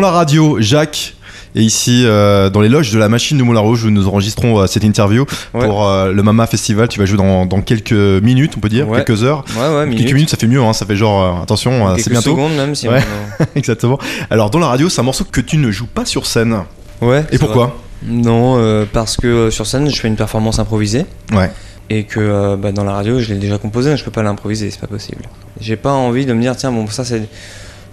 La 0.07 0.13
radio, 0.13 0.57
Jacques. 0.61 1.15
Et 1.55 1.63
ici, 1.63 2.03
euh, 2.05 2.51
dans 2.51 2.61
les 2.61 2.69
loges 2.69 2.93
de 2.93 2.99
la 2.99 3.09
machine 3.09 3.39
de 3.39 3.43
Moulin 3.43 3.61
Rouge, 3.61 3.85
où 3.85 3.91
nous 3.91 4.07
enregistrons 4.09 4.59
euh, 4.61 4.67
cette 4.67 4.85
interview 4.85 5.25
Ouais. 5.55 5.65
pour 5.67 5.89
euh, 5.89 6.13
le 6.13 6.23
Mama 6.23 6.47
Festival. 6.47 6.87
Tu 6.89 6.99
vas 6.99 7.07
jouer 7.07 7.17
dans, 7.17 7.47
dans 7.47 7.63
quelques 7.63 7.93
minutes, 7.93 8.53
on 8.59 8.61
peut 8.61 8.69
dire, 8.69 8.87
Ouais. 8.89 9.03
quelques 9.03 9.25
heures. 9.25 9.43
Ouais, 9.57 9.89
Quelques 9.97 10.13
minutes. 10.13 10.29
ça 10.31 10.37
fait 10.37 10.47
mieux, 10.49 10.61
hein, 10.63 10.75
ça 10.75 10.85
fait 10.85 10.97
genre, 10.97 11.41
attention, 11.43 11.87
Quelques 11.95 12.01
c'est 12.05 12.11
bientôt. 12.11 12.31
secondes 12.33 12.53
même 12.57 12.75
si 12.75 12.89
on- 12.89 12.93
Exactement. 13.57 13.99
Alors, 14.29 14.51
dans 14.51 14.59
la 14.59 14.67
radio, 14.67 14.91
c'est 14.91 15.01
un 15.01 15.05
morceau 15.05 15.25
que 15.25 15.41
tu 15.41 15.57
ne 15.57 15.71
joues 15.71 15.87
pas 15.87 16.05
sur 16.05 16.27
scène. 16.27 16.59
Ouais. 17.01 17.25
Et 17.33 17.39
pourquoi 17.39 17.65
vrai. 17.67 17.75
Non, 18.07 18.87
parce 18.93 19.17
que 19.17 19.49
sur 19.51 19.67
scène, 19.67 19.89
je 19.89 19.99
fais 19.99 20.09
une 20.09 20.17
performance 20.17 20.59
improvisée. 20.59 21.07
Ouais. 21.33 21.51
Et 21.89 22.05
que 22.05 22.55
bah, 22.57 22.71
dans 22.73 22.85
la 22.85 22.93
radio, 22.93 23.19
je 23.21 23.33
l'ai 23.33 23.39
déjà 23.41 23.57
composé, 23.57 23.97
je 23.97 24.05
peux 24.05 24.11
pas 24.11 24.23
l'improviser, 24.23 24.71
c'est 24.71 24.81
pas 24.81 24.87
possible. 24.89 25.23
J'ai 25.61 25.77
pas 25.77 25.93
envie 25.93 26.27
de 26.27 26.35
me 26.35 26.41
dire, 26.43 26.55
tiens, 26.55 26.71
bon, 26.73 26.87
ça 26.89 27.05
c'est. 27.05 27.23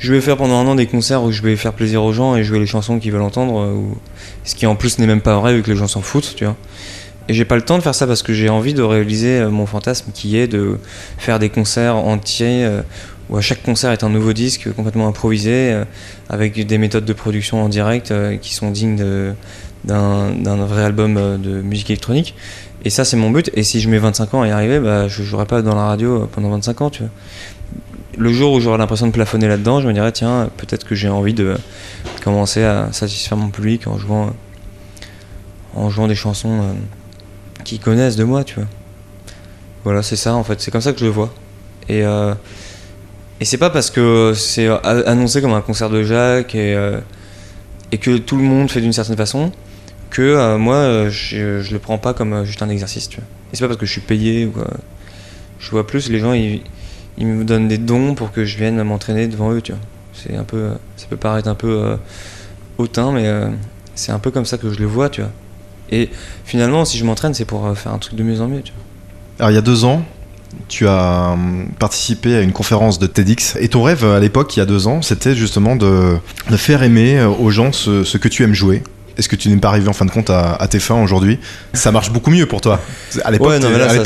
Je 0.04 0.12
vais 0.12 0.20
faire 0.20 0.36
pendant 0.36 0.60
un 0.60 0.68
an 0.68 0.76
des 0.76 0.86
concerts 0.86 1.24
où 1.24 1.32
je 1.32 1.42
vais 1.42 1.56
faire 1.56 1.72
plaisir 1.72 2.04
aux 2.04 2.12
gens 2.12 2.36
et 2.36 2.44
jouer 2.44 2.60
les 2.60 2.66
chansons 2.66 3.00
qu'ils 3.00 3.14
veulent 3.14 3.22
entendre, 3.22 3.62
euh, 3.62 3.78
ce 4.44 4.54
qui 4.54 4.66
en 4.66 4.76
plus 4.76 5.00
n'est 5.00 5.08
même 5.08 5.22
pas 5.22 5.40
vrai 5.40 5.56
vu 5.56 5.64
que 5.64 5.72
les 5.72 5.78
gens 5.78 5.88
s'en 5.88 6.02
foutent, 6.02 6.34
tu 6.36 6.44
vois. 6.44 6.58
Et 7.30 7.34
j'ai 7.34 7.46
pas 7.46 7.56
le 7.56 7.62
temps 7.62 7.78
de 7.78 7.84
faire 7.84 7.96
ça 7.96 8.06
parce 8.06 8.22
que 8.22 8.34
j'ai 8.34 8.50
envie 8.50 8.74
de 8.74 8.82
réaliser 8.82 9.40
euh, 9.40 9.50
mon 9.50 9.66
fantasme 9.66 10.12
qui 10.14 10.38
est 10.38 10.50
de 10.50 10.78
faire 11.18 11.40
des 11.40 11.48
concerts 11.48 11.96
entiers 11.96 12.66
euh, 12.66 12.82
où 13.30 13.38
à 13.38 13.42
chaque 13.42 13.64
concert 13.64 13.92
est 13.92 14.04
un 14.04 14.10
nouveau 14.10 14.34
disque 14.34 14.74
complètement 14.74 15.08
improvisé 15.08 15.74
avec 16.28 16.68
des 16.68 16.78
méthodes 16.78 17.06
de 17.06 17.14
production 17.14 17.64
en 17.64 17.70
direct 17.70 18.14
qui 18.42 18.54
sont 18.54 18.72
dignes 18.72 19.02
d'un 19.86 20.66
vrai 20.66 20.84
album 20.84 21.40
de 21.42 21.62
musique 21.62 21.90
électronique. 21.92 22.36
Et 22.84 22.90
ça, 22.90 23.06
c'est 23.06 23.16
mon 23.16 23.32
but. 23.32 23.50
Et 23.54 23.64
si 23.64 23.80
je 23.80 23.90
mets 23.90 23.98
25 23.98 24.34
ans 24.34 24.42
à 24.42 24.48
y 24.50 24.52
arriver, 24.52 24.82
bah, 24.82 25.08
je 25.08 25.24
jouerai 25.24 25.46
pas 25.46 25.62
dans 25.62 25.74
la 25.74 25.86
radio 25.86 26.28
pendant 26.34 26.50
25 26.50 26.82
ans, 26.82 26.90
tu 26.90 27.04
vois. 27.04 27.12
Le 28.18 28.32
jour 28.32 28.54
où 28.54 28.60
j'aurai 28.60 28.78
l'impression 28.78 29.08
de 29.08 29.12
plafonner 29.12 29.48
là-dedans, 29.48 29.82
je 29.82 29.88
me 29.88 29.94
dirais, 29.94 30.12
tiens, 30.12 30.50
peut-être 30.58 30.86
que 30.86 30.94
j'ai 30.94 31.10
envie 31.10 31.34
de 31.34 31.58
commencer 32.24 32.64
à 32.64 32.90
satisfaire 32.92 33.38
mon 33.38 33.50
public 33.50 33.88
en 33.88 33.98
jouant, 33.98 34.34
en 35.76 35.90
jouant 35.90 36.08
des 36.08 36.16
chansons 36.16 36.62
euh, 36.62 36.74
qu'ils 37.64 37.80
connaissent 37.80 38.16
de 38.16 38.24
moi, 38.24 38.44
tu 38.44 38.56
vois. 38.56 38.68
Voilà, 39.84 40.04
c'est 40.04 40.16
ça 40.16 40.36
en 40.36 40.44
fait. 40.44 40.62
C'est 40.62 40.70
comme 40.70 40.82
ça 40.82 40.94
que 40.94 41.00
je 41.00 41.06
le 41.06 41.12
vois. 41.12 41.34
Et, 41.90 42.04
euh, 42.04 42.36
et 43.40 43.46
c'est 43.46 43.58
pas 43.58 43.72
parce 43.72 43.90
que 43.90 44.34
c'est 44.36 44.68
annoncé 44.84 45.42
comme 45.42 45.54
un 45.54 45.62
concert 45.62 45.90
de 45.90 46.04
Jacques 46.04 46.54
et, 46.54 46.76
euh, 46.76 47.00
et 47.92 47.98
que 47.98 48.18
tout 48.18 48.38
le 48.38 48.44
monde 48.44 48.70
fait 48.70 48.80
d'une 48.80 48.94
certaine 48.94 49.18
façon 49.18 49.52
que 50.12 50.56
moi 50.58 51.10
je, 51.10 51.70
le 51.70 51.80
prends 51.80 51.98
pas 51.98 52.14
comme 52.14 52.46
juste 52.46 52.62
un 52.62 52.70
exercice 52.70 53.10
tu 53.10 53.18
vois. 53.18 53.26
et 53.52 53.56
c'est 53.56 53.62
pas 53.62 53.68
parce 53.68 53.80
que 53.80 53.88
je 53.88 53.92
suis 53.92 54.02
payé 54.02 54.46
ou 54.46 54.52
quoi 54.52 54.68
je 55.60 55.72
vois 55.72 55.88
plus 55.88 56.10
les 56.10 56.20
gens 56.20 56.34
ils, 56.34 56.62
ils 57.18 57.28
me 57.28 57.44
donnent 57.44 57.68
des 57.68 57.78
dons 57.78 58.16
pour 58.16 58.32
que 58.32 58.46
je 58.46 58.58
vienne 58.58 58.82
m'entraîner 58.84 59.28
devant 59.28 59.52
eux 59.52 59.62
tu 59.62 59.72
vois 59.72 59.82
c'est 60.14 60.36
un 60.36 60.44
peu 60.44 60.70
ça 60.96 61.06
peut 61.10 61.18
paraître 61.18 61.48
un 61.48 61.56
peu 61.56 61.84
euh, 61.84 61.96
hautain 62.78 63.12
mais 63.12 63.28
euh, 63.28 63.50
c'est 63.96 64.12
un 64.12 64.20
peu 64.20 64.32
comme 64.32 64.46
ça 64.46 64.58
que 64.58 64.72
je 64.72 64.80
le 64.80 64.86
vois 64.86 65.10
tu 65.10 65.22
vois 65.22 65.32
et 65.92 66.10
finalement 66.46 66.86
si 66.86 66.98
je 66.98 67.06
m'entraîne 67.06 67.34
c'est 67.34 67.46
pour 67.46 67.66
euh, 67.66 67.76
faire 67.76 67.94
un 67.94 67.98
truc 67.98 68.16
de 68.16 68.24
mieux 68.24 68.42
en 68.42 68.48
mieux 68.48 68.62
tu 68.62 68.74
vois 68.74 68.84
Alors, 69.40 69.52
il 69.52 69.56
y 69.56 69.58
a 69.58 69.62
deux 69.62 69.86
ans, 69.86 70.04
tu 70.68 70.88
as 70.88 71.32
hum, 71.34 71.68
participé 71.80 72.36
à 72.36 72.42
une 72.42 72.54
conférence 72.54 73.00
de 73.00 73.08
TEDx. 73.08 73.58
Et 73.60 73.70
ton 73.70 73.84
rêve 73.84 74.06
à 74.06 74.20
l'époque, 74.20 74.56
il 74.56 74.60
y 74.60 74.62
a 74.62 74.66
deux 74.66 74.88
ans, 74.88 75.02
c'était 75.02 75.36
justement 75.36 75.76
de, 75.76 76.18
faire 76.58 76.84
aimer 76.84 77.24
aux 77.24 77.50
gens 77.50 77.72
ce 77.72 78.18
que 78.18 78.28
tu 78.28 78.44
aimes 78.44 78.54
jouer. 78.54 78.84
Est-ce 79.18 79.30
que 79.30 79.36
tu 79.36 79.50
n'es 79.50 79.58
pas 79.58 79.70
arrivé 79.70 79.88
en 79.88 79.94
fin 79.94 80.06
de 80.06 80.12
compte 80.12 80.30
à, 80.30 80.54
à 80.54 80.68
tes 80.68 80.80
fins 80.80 81.02
aujourd'hui? 81.02 81.40
Ça 81.74 81.92
marche 81.92 82.12
beaucoup 82.12 82.32
mieux 82.32 82.46
pour 82.48 82.62
toi. 82.62 82.80
À 83.24 83.32
l'époque, 83.32 83.50
Ouais, 83.50 83.60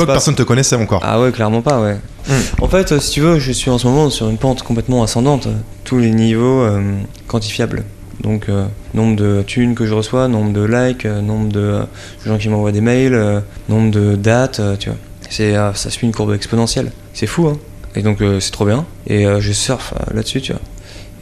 personne 0.06 0.34
ne 0.34 0.38
te 0.38 0.44
connaissait 0.44 0.76
encore. 0.76 1.02
Ah 1.04 1.20
ouais, 1.22 1.32
clairement 1.32 1.62
pas, 1.62 1.80
ouais. 1.82 1.96
Hmm. 2.28 2.64
En 2.64 2.68
fait, 2.68 2.92
euh, 2.92 3.00
si 3.00 3.12
tu 3.12 3.22
veux, 3.22 3.40
je 3.40 3.52
suis 3.52 3.70
en 3.70 3.78
ce 3.78 3.88
moment 3.88 4.10
sur 4.10 4.28
une 4.30 4.38
pente 4.38 4.64
complètement 4.64 5.04
ascendante. 5.04 5.48
Tous 5.86 5.98
les 5.98 6.12
niveaux 6.12 6.62
euh, 6.62 6.82
quantifiables. 7.28 7.84
Donc, 8.22 8.50
euh, 8.50 8.66
nombre 8.94 9.16
de 9.16 9.44
thunes 9.46 9.76
que 9.76 9.86
je 9.86 9.94
reçois, 9.94 10.28
nombre 10.28 10.52
de 10.52 10.64
likes, 10.66 11.06
euh, 11.06 11.22
nombre 11.22 11.50
de 11.52 11.80
gens 12.26 12.38
qui 12.38 12.50
m'envoient 12.50 12.72
des 12.74 12.82
mails, 12.82 13.44
nombre 13.70 13.92
de 13.92 14.16
dates, 14.16 14.60
tu 14.80 14.90
vois. 14.90 14.98
C'est, 15.30 15.54
ça 15.54 15.90
suit 15.90 16.08
une 16.08 16.14
courbe 16.14 16.34
exponentielle. 16.34 16.92
C'est 17.14 17.28
fou, 17.28 17.48
hein. 17.48 17.58
Et 17.96 18.02
donc, 18.02 18.20
c'est 18.40 18.52
trop 18.52 18.66
bien. 18.66 18.86
Et 19.08 19.26
je 19.40 19.52
surfe 19.52 19.94
là-dessus, 20.14 20.42
tu 20.42 20.52
vois. 20.54 20.62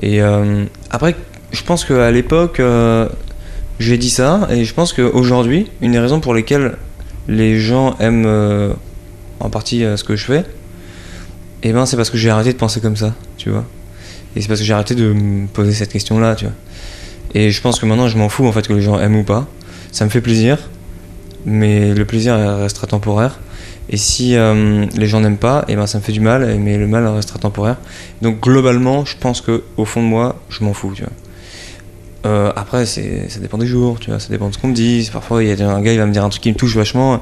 Et 0.02 0.22
après, 0.92 1.16
je 1.52 1.64
pense 1.64 1.86
qu'à 1.86 2.12
l'époque, 2.12 2.62
j'ai 3.80 3.98
dit 3.98 4.10
ça. 4.10 4.48
Et 4.52 4.66
je 4.66 4.74
pense 4.74 4.94
qu'aujourd'hui, 4.94 5.70
une 5.82 5.92
des 5.92 6.00
raisons 6.00 6.20
pour 6.20 6.34
lesquelles 6.34 6.78
les 7.28 7.60
gens 7.60 7.96
aiment 8.00 8.26
euh, 8.26 8.74
en 9.40 9.50
partie 9.50 9.84
euh, 9.84 9.98
ce 9.98 10.04
que 10.04 10.16
je 10.16 10.26
fais, 10.26 10.46
et 11.64 11.74
ben 11.74 11.86
c'est 11.86 11.98
parce 11.98 12.10
que 12.10 12.18
j'ai 12.18 12.30
arrêté 12.30 12.54
de 12.54 12.58
penser 12.58 12.80
comme 12.80 12.96
ça, 12.96 13.14
tu 13.38 13.50
vois. 13.50 13.66
Et 14.36 14.42
c'est 14.42 14.48
parce 14.48 14.60
que 14.60 14.66
j'ai 14.66 14.74
arrêté 14.74 14.94
de 14.96 15.14
me 15.14 15.48
poser 15.48 15.74
cette 15.74 15.92
question-là, 15.92 16.36
tu 16.36 16.46
vois. 16.46 16.54
Et 17.34 17.52
je 17.52 17.62
pense 17.62 17.80
que 17.80 17.86
maintenant 17.86 18.08
je 18.08 18.18
m'en 18.18 18.30
fous 18.30 18.46
en 18.46 18.52
fait 18.52 18.68
que 18.68 18.74
les 18.74 18.82
gens 18.82 19.00
aiment 19.00 19.18
ou 19.18 19.24
pas. 19.24 19.48
Ça 19.92 20.06
me 20.06 20.10
fait 20.10 20.22
plaisir, 20.22 20.70
mais 21.46 21.94
le 21.94 22.06
plaisir 22.06 22.36
restera 22.36 22.88
temporaire. 22.88 23.40
Et 23.90 23.98
si 23.98 24.36
euh, 24.36 24.86
les 24.96 25.08
gens 25.08 25.22
n'aiment 25.22 25.38
pas, 25.38 25.64
et 25.68 25.76
ben 25.76 25.88
ça 25.88 26.00
me 26.00 26.04
fait 26.04 26.12
du 26.12 26.20
mal, 26.20 26.58
mais 26.60 26.78
le 26.78 26.88
mal 26.88 27.08
restera 27.08 27.40
temporaire. 27.40 27.78
Donc 28.22 28.42
globalement, 28.42 29.06
je 29.06 29.16
pense 29.18 29.42
que 29.42 29.64
au 29.78 29.86
fond 29.86 30.02
de 30.02 30.08
moi, 30.08 30.36
je 30.50 30.64
m'en 30.64 30.74
fous, 30.74 30.94
tu 30.96 31.04
vois. 31.04 31.12
Euh, 32.26 32.52
après, 32.56 32.86
ça 32.86 33.02
dépend 33.40 33.58
des 33.58 33.68
jours, 33.68 34.00
tu 34.00 34.10
vois, 34.10 34.20
ça 34.20 34.30
dépend 34.30 34.50
de 34.50 34.54
ce 34.54 34.58
qu'on 34.58 34.70
me 34.70 34.74
dit. 34.74 35.10
Parfois, 35.14 35.44
il 35.44 35.50
y 35.58 35.62
a 35.62 35.70
un 35.70 35.82
gars, 35.82 35.94
il 35.94 36.00
va 36.00 36.06
me 36.06 36.12
dire 36.12 36.24
un 36.24 36.30
truc 36.30 36.42
qui 36.42 36.50
me 36.50 36.56
touche 36.56 36.76
vachement. 36.76 37.22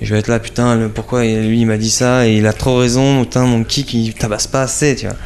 Et 0.00 0.06
je 0.06 0.14
vais 0.14 0.20
être 0.20 0.28
là, 0.28 0.38
putain, 0.38 0.88
pourquoi 0.94 1.24
lui 1.24 1.60
il 1.60 1.66
m'a 1.66 1.76
dit 1.76 1.90
ça 1.90 2.28
et 2.28 2.36
il 2.36 2.46
a 2.46 2.52
trop 2.52 2.76
raison, 2.76 3.24
putain, 3.24 3.44
mon 3.46 3.64
kick 3.64 3.92
il 3.94 4.14
tabasse 4.14 4.46
pas 4.46 4.62
assez, 4.62 4.94
tu 4.94 5.06
vois. 5.06 5.16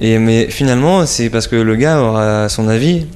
Et, 0.00 0.18
mais 0.18 0.46
finalement, 0.50 1.06
c'est 1.06 1.30
parce 1.30 1.46
que 1.46 1.54
le 1.54 1.76
gars 1.76 2.02
aura 2.02 2.48
son 2.48 2.66
avis, 2.66 3.06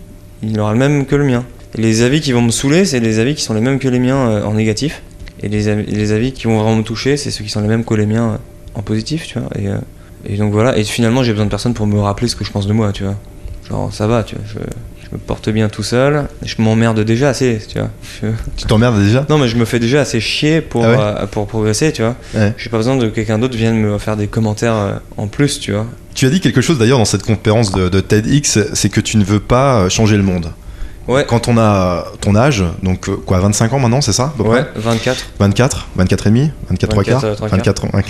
il 0.42 0.58
aura 0.60 0.72
le 0.72 0.78
même 0.78 1.04
que 1.04 1.16
le 1.16 1.24
mien. 1.24 1.44
Et 1.76 1.80
les 1.80 2.02
avis 2.02 2.20
qui 2.20 2.30
vont 2.30 2.42
me 2.42 2.52
saouler, 2.52 2.84
c'est 2.84 3.00
les 3.00 3.18
avis 3.18 3.34
qui 3.34 3.42
sont 3.42 3.54
les 3.54 3.60
mêmes 3.60 3.80
que 3.80 3.88
les 3.88 3.98
miens 3.98 4.28
euh, 4.28 4.44
en 4.44 4.54
négatif. 4.54 5.02
Et 5.42 5.48
les, 5.48 5.66
avis- 5.68 5.86
les 5.90 6.12
avis 6.12 6.32
qui 6.32 6.44
vont 6.46 6.58
vraiment 6.62 6.76
me 6.76 6.84
toucher, 6.84 7.16
c'est 7.16 7.32
ceux 7.32 7.42
qui 7.42 7.50
sont 7.50 7.60
les 7.60 7.66
mêmes 7.66 7.84
que 7.84 7.94
les 7.94 8.06
miens 8.06 8.30
euh, 8.34 8.36
en 8.78 8.82
positif, 8.82 9.26
tu 9.26 9.40
vois. 9.40 9.48
Et, 9.58 10.32
et 10.32 10.36
donc 10.36 10.52
voilà. 10.52 10.78
Et 10.78 10.84
finalement, 10.84 11.24
j'ai 11.24 11.32
besoin 11.32 11.46
de 11.46 11.50
personne 11.50 11.74
pour 11.74 11.88
me 11.88 11.98
rappeler 11.98 12.28
ce 12.28 12.36
que 12.36 12.44
je 12.44 12.52
pense 12.52 12.68
de 12.68 12.72
moi, 12.72 12.92
tu 12.92 13.02
vois. 13.02 13.16
Genre, 13.68 13.92
ça 13.92 14.06
va, 14.06 14.22
tu 14.22 14.36
vois. 14.36 14.62
Me 15.14 15.18
porte 15.18 15.48
bien 15.48 15.68
tout 15.68 15.82
seul. 15.82 16.24
Je 16.44 16.54
m'emmerde 16.58 17.00
déjà 17.00 17.28
assez, 17.30 17.60
tu 17.68 17.78
vois. 17.78 17.88
Je- 18.22 18.28
Tu 18.56 18.66
t'emmerdes 18.66 18.98
déjà? 19.02 19.24
Non, 19.28 19.38
mais 19.38 19.48
je 19.48 19.56
me 19.56 19.64
fais 19.64 19.78
déjà 19.78 20.00
assez 20.00 20.20
chier 20.20 20.60
pour, 20.60 20.84
Ah 20.84 20.88
ouais? 20.90 20.96
euh, 20.98 21.26
pour 21.26 21.46
progresser, 21.46 21.92
tu 21.92 22.02
vois. 22.02 22.16
Ouais. 22.34 22.52
J'ai 22.56 22.68
pas 22.70 22.76
besoin 22.78 22.96
de 22.96 23.06
que 23.08 23.14
quelqu'un 23.14 23.38
d'autre 23.38 23.56
vienne 23.56 23.76
me 23.76 23.98
faire 23.98 24.16
des 24.16 24.26
commentaires 24.26 24.74
euh, 24.74 24.92
en 25.16 25.26
plus, 25.28 25.60
tu 25.60 25.72
vois. 25.72 25.86
Tu 26.14 26.26
as 26.26 26.30
dit 26.30 26.40
quelque 26.40 26.60
chose 26.60 26.78
d'ailleurs 26.78 26.98
dans 26.98 27.04
cette 27.04 27.22
conférence 27.22 27.72
de, 27.72 27.88
de 27.88 28.00
TEDx, 28.00 28.58
c'est 28.74 28.88
que 28.88 29.00
tu 29.00 29.16
ne 29.16 29.24
veux 29.24 29.40
pas 29.40 29.80
euh, 29.80 29.88
changer 29.88 30.16
le 30.16 30.22
monde. 30.22 30.50
Ouais. 31.06 31.24
Quand 31.28 31.48
on 31.48 31.58
a 31.58 32.06
ton 32.20 32.34
âge, 32.34 32.64
donc 32.82 33.10
quoi, 33.26 33.38
25 33.38 33.72
ans 33.74 33.78
maintenant, 33.78 34.00
c'est 34.00 34.12
ça 34.14 34.32
Ouais, 34.38 34.62
près? 34.62 34.66
24. 34.80 35.26
24 35.38 35.88
24 35.96 36.26
et 36.26 36.30
demi 36.30 36.50
24 36.70 36.90
trois 36.90 37.02
24, 37.02 37.20
quarts 37.20 37.30
euh, 37.30 37.34
trois 37.34 37.48
24 37.48 37.84
ouais. 37.94 38.02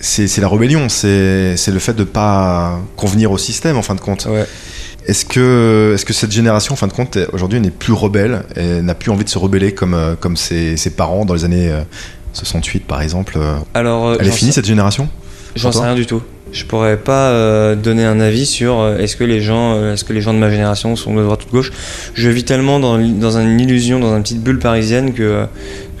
C'est 0.00 0.26
c'est 0.28 0.40
la 0.40 0.48
rébellion, 0.48 0.88
c'est 0.88 1.56
c'est 1.56 1.70
le 1.70 1.78
fait 1.78 1.94
de 1.94 2.04
pas 2.04 2.80
convenir 2.96 3.30
au 3.32 3.38
système 3.38 3.76
en 3.76 3.82
fin 3.82 3.94
de 3.94 4.00
compte. 4.00 4.26
Ouais. 4.30 4.46
Est-ce 5.06 5.24
que, 5.24 5.94
est 5.94 6.04
que 6.04 6.12
cette 6.12 6.32
génération, 6.32 6.72
en 6.72 6.76
fin 6.76 6.86
de 6.88 6.92
compte, 6.92 7.16
aujourd'hui 7.32 7.60
n'est 7.60 7.70
plus 7.70 7.92
rebelle 7.92 8.42
et 8.56 8.82
n'a 8.82 8.94
plus 8.94 9.10
envie 9.10 9.24
de 9.24 9.28
se 9.28 9.38
rebeller 9.38 9.72
comme, 9.72 9.94
euh, 9.94 10.14
comme 10.18 10.36
ses, 10.36 10.76
ses 10.76 10.90
parents 10.90 11.24
dans 11.24 11.34
les 11.34 11.44
années 11.44 11.70
euh, 11.70 11.80
68 12.32 12.84
par 12.86 13.00
exemple 13.02 13.34
euh, 13.38 13.54
Alors, 13.74 14.08
euh, 14.08 14.16
Elle 14.20 14.26
est 14.28 14.30
finie 14.32 14.50
sais- 14.50 14.56
cette 14.56 14.66
génération? 14.66 15.08
J'en 15.54 15.72
sais 15.72 15.80
rien 15.80 15.94
du 15.94 16.06
tout. 16.06 16.22
Je 16.52 16.64
pourrais 16.64 16.96
pas 16.96 17.30
euh, 17.30 17.74
donner 17.74 18.04
un 18.04 18.20
avis 18.20 18.46
sur 18.46 18.78
euh, 18.80 18.98
est-ce 18.98 19.16
que 19.16 19.24
les 19.24 19.40
gens, 19.40 19.74
euh, 19.74 19.94
est-ce 19.94 20.04
que 20.04 20.12
les 20.12 20.20
gens 20.20 20.32
de 20.34 20.38
ma 20.38 20.50
génération 20.50 20.94
sont 20.96 21.14
de 21.14 21.22
droite 21.22 21.42
ou 21.44 21.46
de 21.46 21.50
gauche? 21.50 21.72
Je 22.14 22.28
vis 22.28 22.44
tellement 22.44 22.78
dans, 22.78 22.98
dans 22.98 23.38
une 23.38 23.58
illusion, 23.60 23.98
dans 23.98 24.16
une 24.16 24.22
petite 24.22 24.42
bulle 24.42 24.58
parisienne 24.60 25.12
que 25.12 25.22
euh, 25.22 25.44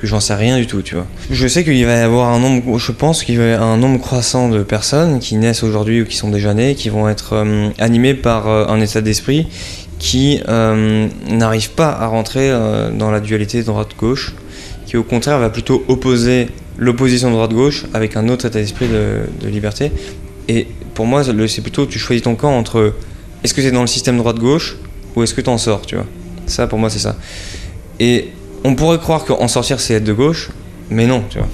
que 0.00 0.06
j'en 0.06 0.20
sais 0.20 0.34
rien 0.34 0.58
du 0.58 0.66
tout, 0.66 0.82
tu 0.82 0.94
vois. 0.94 1.06
Je 1.30 1.48
sais 1.48 1.64
qu'il 1.64 1.84
va 1.86 1.96
y 1.96 2.00
avoir 2.00 2.32
un 2.32 2.38
nombre, 2.38 2.78
je 2.78 2.92
pense 2.92 3.24
qu'il 3.24 3.38
va 3.38 3.46
y 3.46 3.52
avoir 3.52 3.70
un 3.70 3.76
nombre 3.76 4.00
croissant 4.00 4.48
de 4.48 4.62
personnes 4.62 5.18
qui 5.18 5.36
naissent 5.36 5.62
aujourd'hui 5.62 6.02
ou 6.02 6.04
qui 6.04 6.16
sont 6.16 6.30
déjà 6.30 6.54
nées, 6.54 6.74
qui 6.74 6.88
vont 6.88 7.08
être 7.08 7.32
euh, 7.32 7.70
animées 7.78 8.14
par 8.14 8.48
euh, 8.48 8.66
un 8.68 8.80
état 8.80 9.00
d'esprit 9.00 9.46
qui 9.98 10.40
euh, 10.48 11.08
n'arrive 11.30 11.70
pas 11.70 11.90
à 11.90 12.06
rentrer 12.06 12.50
dans 12.92 13.10
la 13.10 13.20
dualité 13.20 13.62
droite-gauche, 13.62 14.34
qui 14.84 14.98
au 14.98 15.02
contraire 15.02 15.38
va 15.38 15.48
plutôt 15.48 15.84
opposer 15.88 16.48
l'opposition 16.76 17.30
droite-gauche 17.30 17.86
avec 17.94 18.14
un 18.14 18.28
autre 18.28 18.44
état 18.44 18.58
d'esprit 18.58 18.88
de, 18.88 19.20
de 19.40 19.48
liberté. 19.48 19.90
Et 20.48 20.66
pour 20.92 21.06
moi, 21.06 21.22
c'est 21.24 21.62
plutôt 21.62 21.86
tu 21.86 21.98
choisis 21.98 22.22
ton 22.22 22.34
camp 22.34 22.54
entre 22.54 22.92
est-ce 23.42 23.54
que 23.54 23.62
c'est 23.62 23.70
dans 23.70 23.80
le 23.80 23.86
système 23.86 24.18
droite-gauche 24.18 24.76
ou 25.14 25.22
est-ce 25.22 25.32
que 25.32 25.40
tu 25.40 25.48
en 25.48 25.56
sors, 25.56 25.86
tu 25.86 25.94
vois. 25.94 26.06
Ça, 26.46 26.66
pour 26.66 26.78
moi, 26.78 26.90
c'est 26.90 26.98
ça. 26.98 27.16
Et 27.98 28.32
on 28.66 28.74
pourrait 28.74 28.98
croire 28.98 29.24
qu'en 29.24 29.48
sortir, 29.48 29.78
c'est 29.80 29.94
être 29.94 30.04
de 30.04 30.12
gauche, 30.12 30.50
mais 30.90 31.06
non, 31.06 31.22
tu 31.30 31.38
vois. 31.38 31.48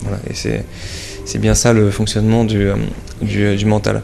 Voilà, 0.00 0.18
et 0.30 0.34
c'est, 0.34 0.64
c'est 1.24 1.38
bien 1.38 1.54
ça 1.54 1.72
le 1.72 1.90
fonctionnement 1.90 2.44
du, 2.44 2.68
euh, 2.68 2.74
du, 3.22 3.54
du 3.56 3.64
mental. 3.66 4.02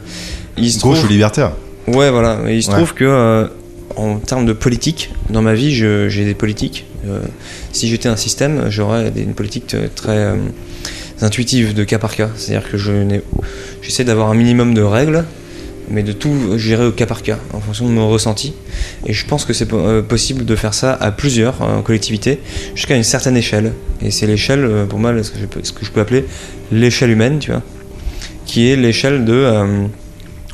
Il 0.57 0.71
se 0.71 0.79
Gauche 0.79 0.97
trouve- 0.97 1.09
ou 1.09 1.11
libertaire 1.11 1.51
Ouais, 1.87 2.09
voilà. 2.11 2.39
Et 2.47 2.57
il 2.57 2.63
se 2.63 2.69
Ouais. 2.69 2.75
trouve 2.77 2.93
que, 2.93 3.03
euh, 3.03 3.47
en 3.95 4.17
termes 4.17 4.45
de 4.45 4.53
politique, 4.53 5.11
dans 5.29 5.41
ma 5.41 5.53
vie, 5.53 5.73
je- 5.73 6.07
j'ai 6.09 6.23
des 6.25 6.33
politiques. 6.35 6.85
Euh, 7.07 7.19
si 7.71 7.87
j'étais 7.87 8.07
un 8.09 8.15
système, 8.15 8.65
j'aurais 8.69 9.09
des- 9.11 9.21
une 9.23 9.33
politique 9.33 9.73
euh, 9.73 9.87
très 9.93 10.17
euh, 10.17 10.35
intuitive, 11.21 11.73
de 11.73 11.83
cas 11.83 11.97
par 11.99 12.15
cas. 12.15 12.29
C'est-à-dire 12.35 12.69
que 12.69 12.77
je 12.77 12.91
n'ai- 12.91 13.21
j'essaie 13.81 14.03
d'avoir 14.03 14.29
un 14.29 14.35
minimum 14.35 14.73
de 14.73 14.81
règles, 14.83 15.25
mais 15.89 16.03
de 16.03 16.11
tout 16.11 16.57
gérer 16.57 16.85
au 16.85 16.91
cas 16.91 17.05
par 17.05 17.21
cas, 17.23 17.37
en 17.53 17.59
fonction 17.59 17.85
de 17.85 17.91
mon 17.91 18.09
ressenti. 18.09 18.53
Et 19.05 19.13
je 19.13 19.25
pense 19.25 19.45
que 19.45 19.53
c'est 19.53 19.71
euh, 19.73 20.01
possible 20.01 20.45
de 20.45 20.55
faire 20.55 20.73
ça 20.73 20.93
à 20.93 21.11
plusieurs, 21.11 21.61
euh, 21.61 21.77
en 21.77 21.81
collectivité, 21.81 22.39
jusqu'à 22.75 22.95
une 22.95 23.03
certaine 23.03 23.37
échelle. 23.37 23.73
Et 24.01 24.11
c'est 24.11 24.27
l'échelle, 24.27 24.63
euh, 24.65 24.85
pour 24.85 24.99
moi, 24.99 25.11
ce 25.23 25.31
que 25.31 25.39
je 25.39 25.45
peux, 25.45 25.59
ce 25.63 25.71
que 25.73 25.85
je 25.85 25.91
peux 25.91 26.01
appeler 26.01 26.25
l'échelle 26.71 27.09
humaine, 27.09 27.39
tu 27.39 27.51
vois, 27.51 27.61
qui 28.45 28.69
est 28.69 28.75
l'échelle 28.75 29.25
de... 29.25 29.33
euh, 29.33 29.85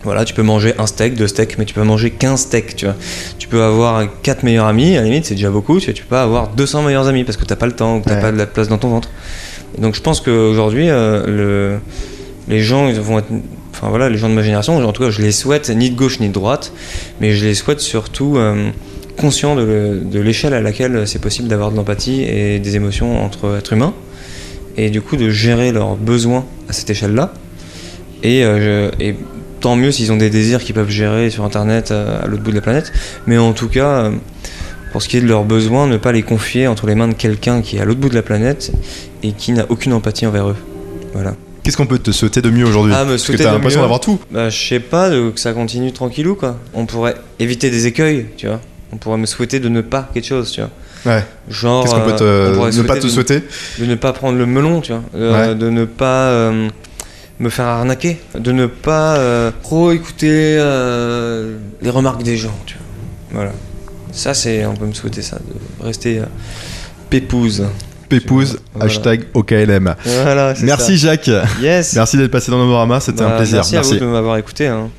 voilà, 0.04 0.24
tu 0.26 0.34
peux 0.34 0.44
manger 0.44 0.74
un 0.78 0.86
steak, 0.88 1.16
deux 1.16 1.28
steaks, 1.28 1.58
mais 1.58 1.66
tu 1.66 1.74
peux 1.74 1.84
manger 1.84 2.12
15 2.12 2.40
steaks, 2.40 2.76
tu 2.76 2.86
vois. 2.86 2.96
Tu 3.40 3.48
peux 3.48 3.64
avoir 3.64 4.06
quatre 4.22 4.44
meilleurs 4.44 4.68
amis, 4.68 4.96
à 4.96 5.02
la 5.02 5.06
limite, 5.08 5.26
c'est 5.26 5.36
déjà 5.36 5.50
beaucoup, 5.50 5.80
tu 5.80 5.86
vois. 5.88 5.94
Tu 5.94 6.04
peux 6.04 6.10
pas 6.10 6.24
avoir 6.24 6.50
200 6.50 6.84
meilleurs 6.84 7.08
amis 7.08 7.24
parce 7.24 7.36
que 7.36 7.44
t'as 7.46 7.56
pas 7.58 7.66
le 7.66 7.74
temps 7.74 7.98
ou 7.98 8.00
que 8.02 8.06
t'as 8.10 8.16
Ouais. 8.16 8.22
pas 8.22 8.32
de 8.32 8.38
la 8.38 8.46
place 8.46 8.68
dans 8.70 8.78
ton 8.78 8.90
ventre. 8.90 9.10
Et 9.78 9.82
donc 9.82 9.96
je 9.96 10.02
pense 10.02 10.22
qu'aujourd'hui, 10.22 10.90
euh, 10.90 11.26
le, 11.26 11.80
les 12.48 12.62
gens 12.62 12.88
ils 12.88 13.00
vont 13.02 13.20
être. 13.20 13.28
Enfin 13.78 13.90
voilà, 13.90 14.10
les 14.10 14.18
gens 14.18 14.28
de 14.28 14.34
ma 14.34 14.42
génération, 14.42 14.76
en 14.84 14.92
tout 14.92 15.04
cas, 15.04 15.12
je 15.12 15.22
les 15.22 15.32
souhaite 15.32 15.70
ni 15.70 15.92
de 15.92 15.96
gauche 15.96 16.20
ni 16.20 16.30
de 16.30 16.34
droite, 16.34 16.74
mais 17.22 17.34
je 17.36 17.46
les 17.46 17.54
souhaite 17.54 17.80
surtout 17.80 18.36
euh, 18.38 18.72
conscients 19.18 19.56
de 19.56 19.62
le- 19.62 20.00
de 20.04 20.20
l'échelle 20.20 20.56
à 20.56 20.62
laquelle 20.62 21.08
c'est 21.08 21.22
possible 21.22 21.48
d'avoir 21.48 21.72
de 21.72 21.76
l'empathie 21.78 22.24
et 22.24 22.58
des 22.58 22.76
émotions 22.76 23.24
entre 23.24 23.56
êtres 23.58 23.74
humains, 23.74 23.94
et 24.78 24.90
du 24.90 25.02
coup 25.02 25.16
de 25.16 25.30
gérer 25.30 25.72
leurs 25.72 25.96
besoins 25.96 26.44
à 26.70 26.74
cette 26.74 26.90
échelle-là. 26.90 27.34
Et, 28.24 28.44
euh, 28.44 28.90
tant 29.60 29.76
mieux 29.76 29.92
s'ils 29.92 30.12
ont 30.12 30.18
des 30.18 30.30
désirs 30.32 30.60
qu'ils 30.64 30.74
peuvent 30.76 30.90
gérer 30.90 31.30
sur 31.30 31.44
internet 31.44 31.92
euh, 31.92 32.24
à 32.24 32.28
l'autre 32.28 32.42
bout 32.44 32.52
de 32.52 32.56
la 32.56 32.62
planète. 32.62 32.92
Mais 33.28 33.38
en 33.38 33.54
tout 33.54 33.68
cas, 33.70 34.12
pour 34.92 35.02
ce 35.04 35.08
qui 35.08 35.18
est 35.18 35.22
de 35.22 35.28
leurs 35.28 35.46
besoins, 35.46 35.86
ne 35.88 35.98
pas 35.98 36.12
les 36.12 36.24
confier 36.24 36.66
entre 36.68 36.88
les 36.88 36.96
mains 36.96 37.08
de 37.08 37.14
quelqu'un 37.14 37.62
qui 37.62 37.78
est 37.78 37.80
à 37.80 37.86
l'autre 37.86 38.00
bout 38.00 38.10
de 38.10 38.16
la 38.16 38.24
planète 38.24 38.72
et 39.22 39.34
qui 39.34 39.52
n'a 39.52 39.66
aucune 39.70 39.94
empathie 39.94 40.26
envers 40.26 40.50
eux. 40.50 40.56
Voilà. 41.14 41.36
Qu'est-ce 41.68 41.76
qu'on 41.78 41.86
peut 41.86 42.00
te 42.00 42.12
souhaiter 42.12 42.42
de 42.42 42.50
mieux 42.50 42.66
aujourd'hui 42.66 42.94
Ah, 42.96 43.04
me 43.04 43.10
Parce 43.12 43.22
que 43.24 43.26
souhaiter 43.28 43.44
t'as 43.44 43.52
l'impression 43.52 43.82
d'avoir 43.82 44.00
tout. 44.00 44.18
Bah, 44.32 44.50
je 44.50 44.58
sais 44.70 44.80
pas, 44.80 45.10
de- 45.10 45.32
que 45.32 45.40
ça 45.40 45.52
continue 45.52 45.92
tranquillou 45.92 46.36
quoi. 46.36 46.58
On 46.74 46.86
pourrait 46.86 47.16
éviter 47.40 47.70
des 47.70 47.88
écueils, 47.88 48.28
tu 48.38 48.48
vois. 48.48 48.62
On 48.94 48.96
pourrait 48.98 49.18
me 49.18 49.26
souhaiter 49.26 49.60
de 49.60 49.68
ne 49.68 49.82
pas 49.82 50.10
quelque 50.14 50.26
chose, 50.28 50.50
tu 50.50 50.62
vois. 50.62 50.70
Ouais. 51.14 51.26
Genre, 51.50 51.84
Qu'est-ce 51.84 51.94
qu'on 51.94 52.02
peut 52.06 52.16
euh, 52.22 52.72
te, 52.72 52.78
ne 52.78 52.84
pas 52.84 52.96
te 52.96 53.04
de- 53.04 53.10
souhaiter 53.10 53.44
de 53.80 53.86
ne 53.86 53.96
pas 53.96 54.14
prendre 54.14 54.38
le 54.38 54.46
melon, 54.46 54.80
tu 54.80 54.94
vois, 54.94 55.02
Euh, 55.16 55.50
Ouais. 55.50 55.56
de 55.56 55.70
ne 55.70 55.84
pas 55.84 56.28
euh, 56.30 56.70
me 57.40 57.50
faire 57.50 57.66
arnaquer, 57.66 58.18
de 58.40 58.52
ne 58.54 58.66
pas 58.66 59.52
trop 59.62 59.92
écouter 59.92 60.30
euh, 60.32 61.58
les 61.82 61.90
remarques 61.90 62.24
des 62.24 62.38
gens, 62.38 62.58
tu 62.66 62.76
vois. 62.78 63.42
Voilà. 63.42 63.52
Ça, 64.14 64.34
c'est, 64.34 64.66
on 64.66 64.74
peut 64.74 64.86
me 64.86 64.94
souhaiter 64.94 65.22
ça, 65.22 65.36
de 65.38 65.86
rester 65.86 66.22
pépouse. 67.10 67.66
Pépouze, 68.10 68.60
Voilà. 68.74 68.86
hashtag 68.92 69.24
OKLM. 69.34 69.96
Voilà, 70.24 70.54
Merci 70.64 70.98
Jacques. 70.98 71.30
Yes. 71.62 71.94
Merci 71.94 72.18
d'être 72.18 72.32
passé 72.32 72.52
dans 72.52 72.58
Nomorama, 72.58 73.00
c'était 73.00 73.24
Bah, 73.24 73.34
un 73.34 73.38
plaisir. 73.38 73.58
Merci, 73.58 73.78
à 73.78 73.82
vous 73.82 73.96
de 73.96 74.06
m'avoir 74.06 74.38
écouté. 74.38 74.68
hein. 74.68 74.90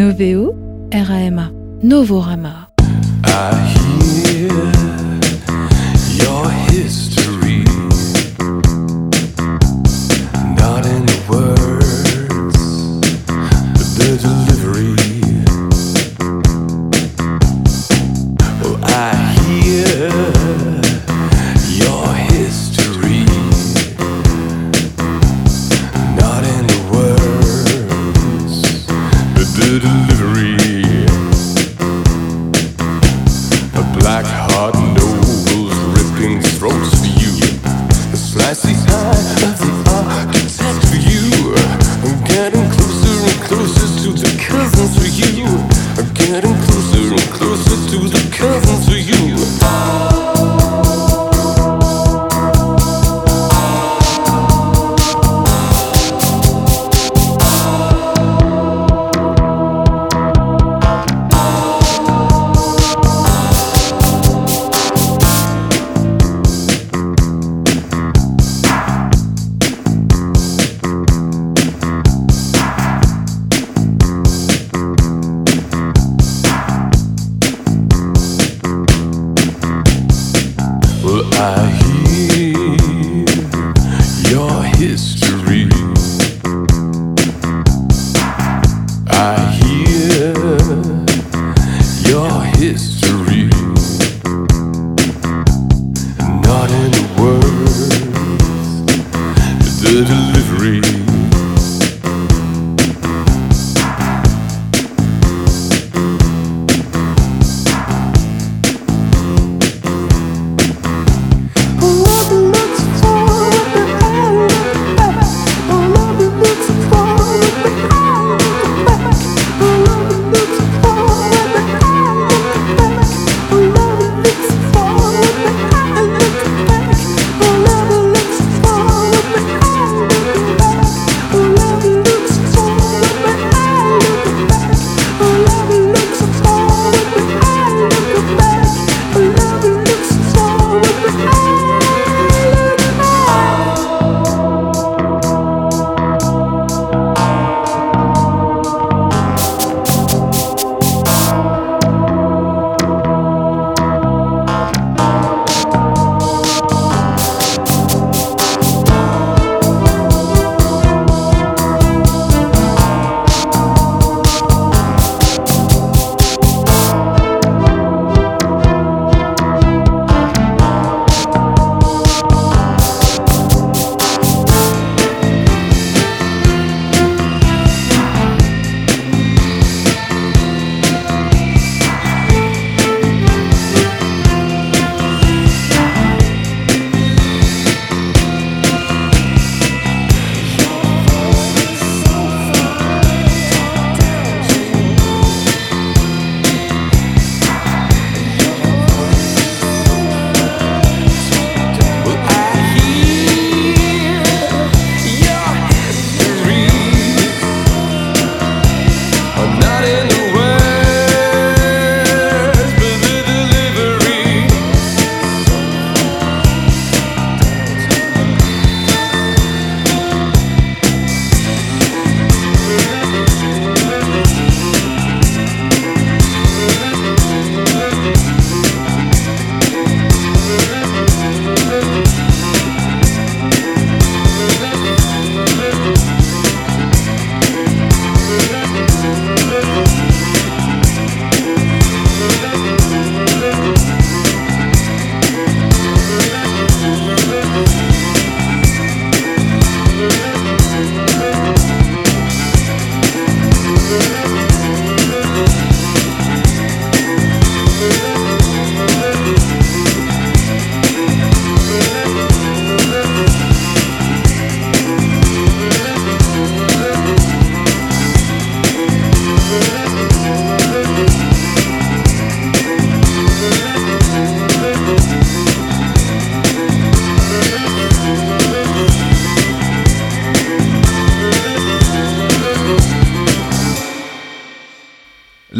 N-O-V-O 0.00 0.56
R-A-M-A. 0.94 1.50
Novorama. 1.82 2.59
A 34.10 34.39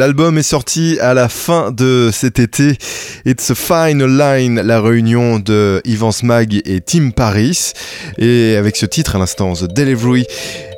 L'album 0.01 0.39
est 0.39 0.43
sorti 0.43 0.97
à 1.03 1.13
la 1.13 1.29
fin 1.29 1.73
de 1.73 2.09
cet 2.11 2.39
été. 2.39 2.79
It's 3.27 3.51
a 3.51 3.55
Fine 3.55 4.03
Line, 4.07 4.59
la 4.59 4.81
réunion 4.81 5.39
de 5.39 5.83
Ivan 5.85 6.11
Smag 6.11 6.63
et 6.65 6.81
Tim 6.81 7.11
Paris. 7.11 7.75
Et 8.17 8.57
avec 8.57 8.77
ce 8.77 8.87
titre 8.87 9.17
à 9.17 9.19
l'instant, 9.19 9.53
The 9.53 9.65
Delivery. 9.65 10.25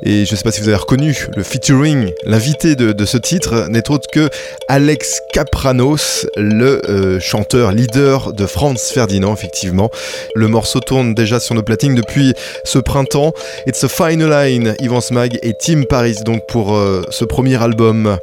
Et 0.03 0.25
je 0.25 0.31
ne 0.33 0.35
sais 0.35 0.43
pas 0.43 0.51
si 0.51 0.59
vous 0.59 0.67
avez 0.67 0.75
reconnu 0.75 1.15
le 1.37 1.43
featuring, 1.43 2.11
l'invité 2.25 2.75
de, 2.75 3.05
ce 3.05 3.17
titre 3.17 3.67
n'est 3.69 3.89
autre 3.89 4.09
que 4.11 4.29
Alex 4.67 5.21
Capranos, 5.31 6.27
le 6.35 6.81
euh, 6.89 7.21
chanteur 7.21 7.71
leader 7.71 8.33
de 8.33 8.45
Franz 8.45 8.91
Ferdinand, 8.93 9.33
effectivement. 9.33 9.89
Le 10.35 10.49
morceau 10.49 10.81
tourne 10.81 11.13
déjà 11.13 11.39
sur 11.39 11.55
nos 11.55 11.63
platines 11.63 11.95
depuis 11.95 12.33
ce 12.65 12.77
printemps. 12.77 13.31
It's 13.67 13.85
a 13.85 13.87
Fine 13.87 14.29
Line, 14.29 14.75
Ivan 14.81 14.99
Smag 14.99 15.39
et 15.43 15.53
Tim 15.57 15.83
Paris, 15.89 16.17
donc 16.25 16.41
pour 16.49 16.75
euh, 16.75 17.03
ce 17.09 17.23
premier 17.23 17.63
album. 17.63 18.17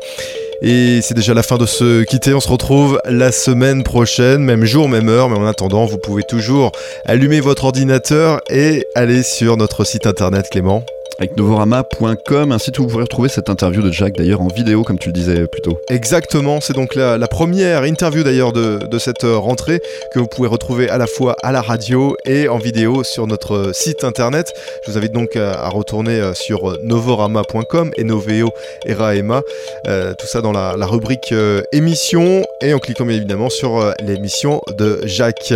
Et 0.62 1.00
c'est 1.02 1.14
déjà 1.14 1.32
la 1.32 1.42
fin 1.42 1.56
de 1.56 1.66
ce 1.66 2.02
quitter. 2.04 2.34
On 2.34 2.40
se 2.40 2.48
retrouve 2.48 3.00
la 3.06 3.32
semaine 3.32 3.82
prochaine, 3.82 4.42
même 4.42 4.64
jour, 4.64 4.88
même 4.88 5.08
heure. 5.08 5.30
Mais 5.30 5.36
en 5.36 5.46
attendant, 5.46 5.86
vous 5.86 5.98
pouvez 5.98 6.22
toujours 6.22 6.72
allumer 7.06 7.40
votre 7.40 7.64
ordinateur 7.64 8.40
et 8.50 8.86
aller 8.94 9.22
sur 9.22 9.56
notre 9.56 9.84
site 9.84 10.06
internet, 10.06 10.48
Clément 10.50 10.84
avec 11.18 11.36
novorama.com, 11.36 12.52
un 12.52 12.58
site 12.58 12.78
où 12.78 12.82
vous 12.84 12.88
pourrez 12.88 13.02
retrouver 13.02 13.28
cette 13.28 13.50
interview 13.50 13.82
de 13.82 13.90
Jack 13.90 14.16
d'ailleurs 14.16 14.40
en 14.40 14.48
vidéo 14.48 14.84
comme 14.84 14.98
tu 14.98 15.08
le 15.08 15.12
disais 15.12 15.46
plus 15.46 15.60
tôt. 15.60 15.78
Exactement, 15.88 16.60
c'est 16.60 16.72
donc 16.72 16.94
la, 16.94 17.18
première 17.28 17.84
interview 17.84 18.22
d'ailleurs 18.22 18.52
de, 18.52 18.98
cette 18.98 19.24
euh, 19.24 19.36
rentrée 19.36 19.80
que 20.12 20.18
vous 20.18 20.26
pouvez 20.26 20.48
retrouver 20.48 20.88
à 20.88 20.98
la 20.98 21.06
fois 21.06 21.36
à 21.42 21.52
la 21.52 21.62
radio 21.62 22.16
et 22.24 22.48
en 22.48 22.58
vidéo 22.58 23.04
sur 23.04 23.26
notre 23.26 23.72
site 23.74 24.04
internet. 24.04 24.52
Je 24.84 24.90
vous 24.90 24.98
invite 24.98 25.12
donc 25.12 25.36
à, 25.36 25.68
retourner 25.68 26.20
euh, 26.20 26.34
sur 26.34 26.78
novorama.com 26.82 27.92
et 27.96 28.04
Noveo 28.04 28.50
Eraema, 28.84 29.42
euh, 29.86 30.14
tout 30.14 30.26
ça 30.26 30.40
dans 30.40 30.52
la, 30.52 30.74
rubrique 30.86 31.32
émission 31.72 32.44
et 32.60 32.74
en 32.74 32.78
cliquant 32.78 33.04
bien 33.04 33.16
évidemment 33.16 33.48
sur 33.48 33.94
l'émission 34.00 34.60
de 34.76 35.00
Jacques. 35.04 35.54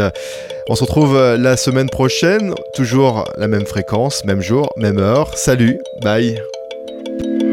On 0.68 0.76
se 0.76 0.82
retrouve 0.82 1.18
la 1.18 1.56
semaine 1.56 1.90
prochaine, 1.90 2.54
toujours 2.72 3.24
la 3.36 3.48
même 3.48 3.66
fréquence, 3.66 4.24
même 4.24 4.40
jour, 4.40 4.72
même 4.76 4.98
heure. 4.98 5.36
Salut, 5.54 5.78
bye. 6.02 7.43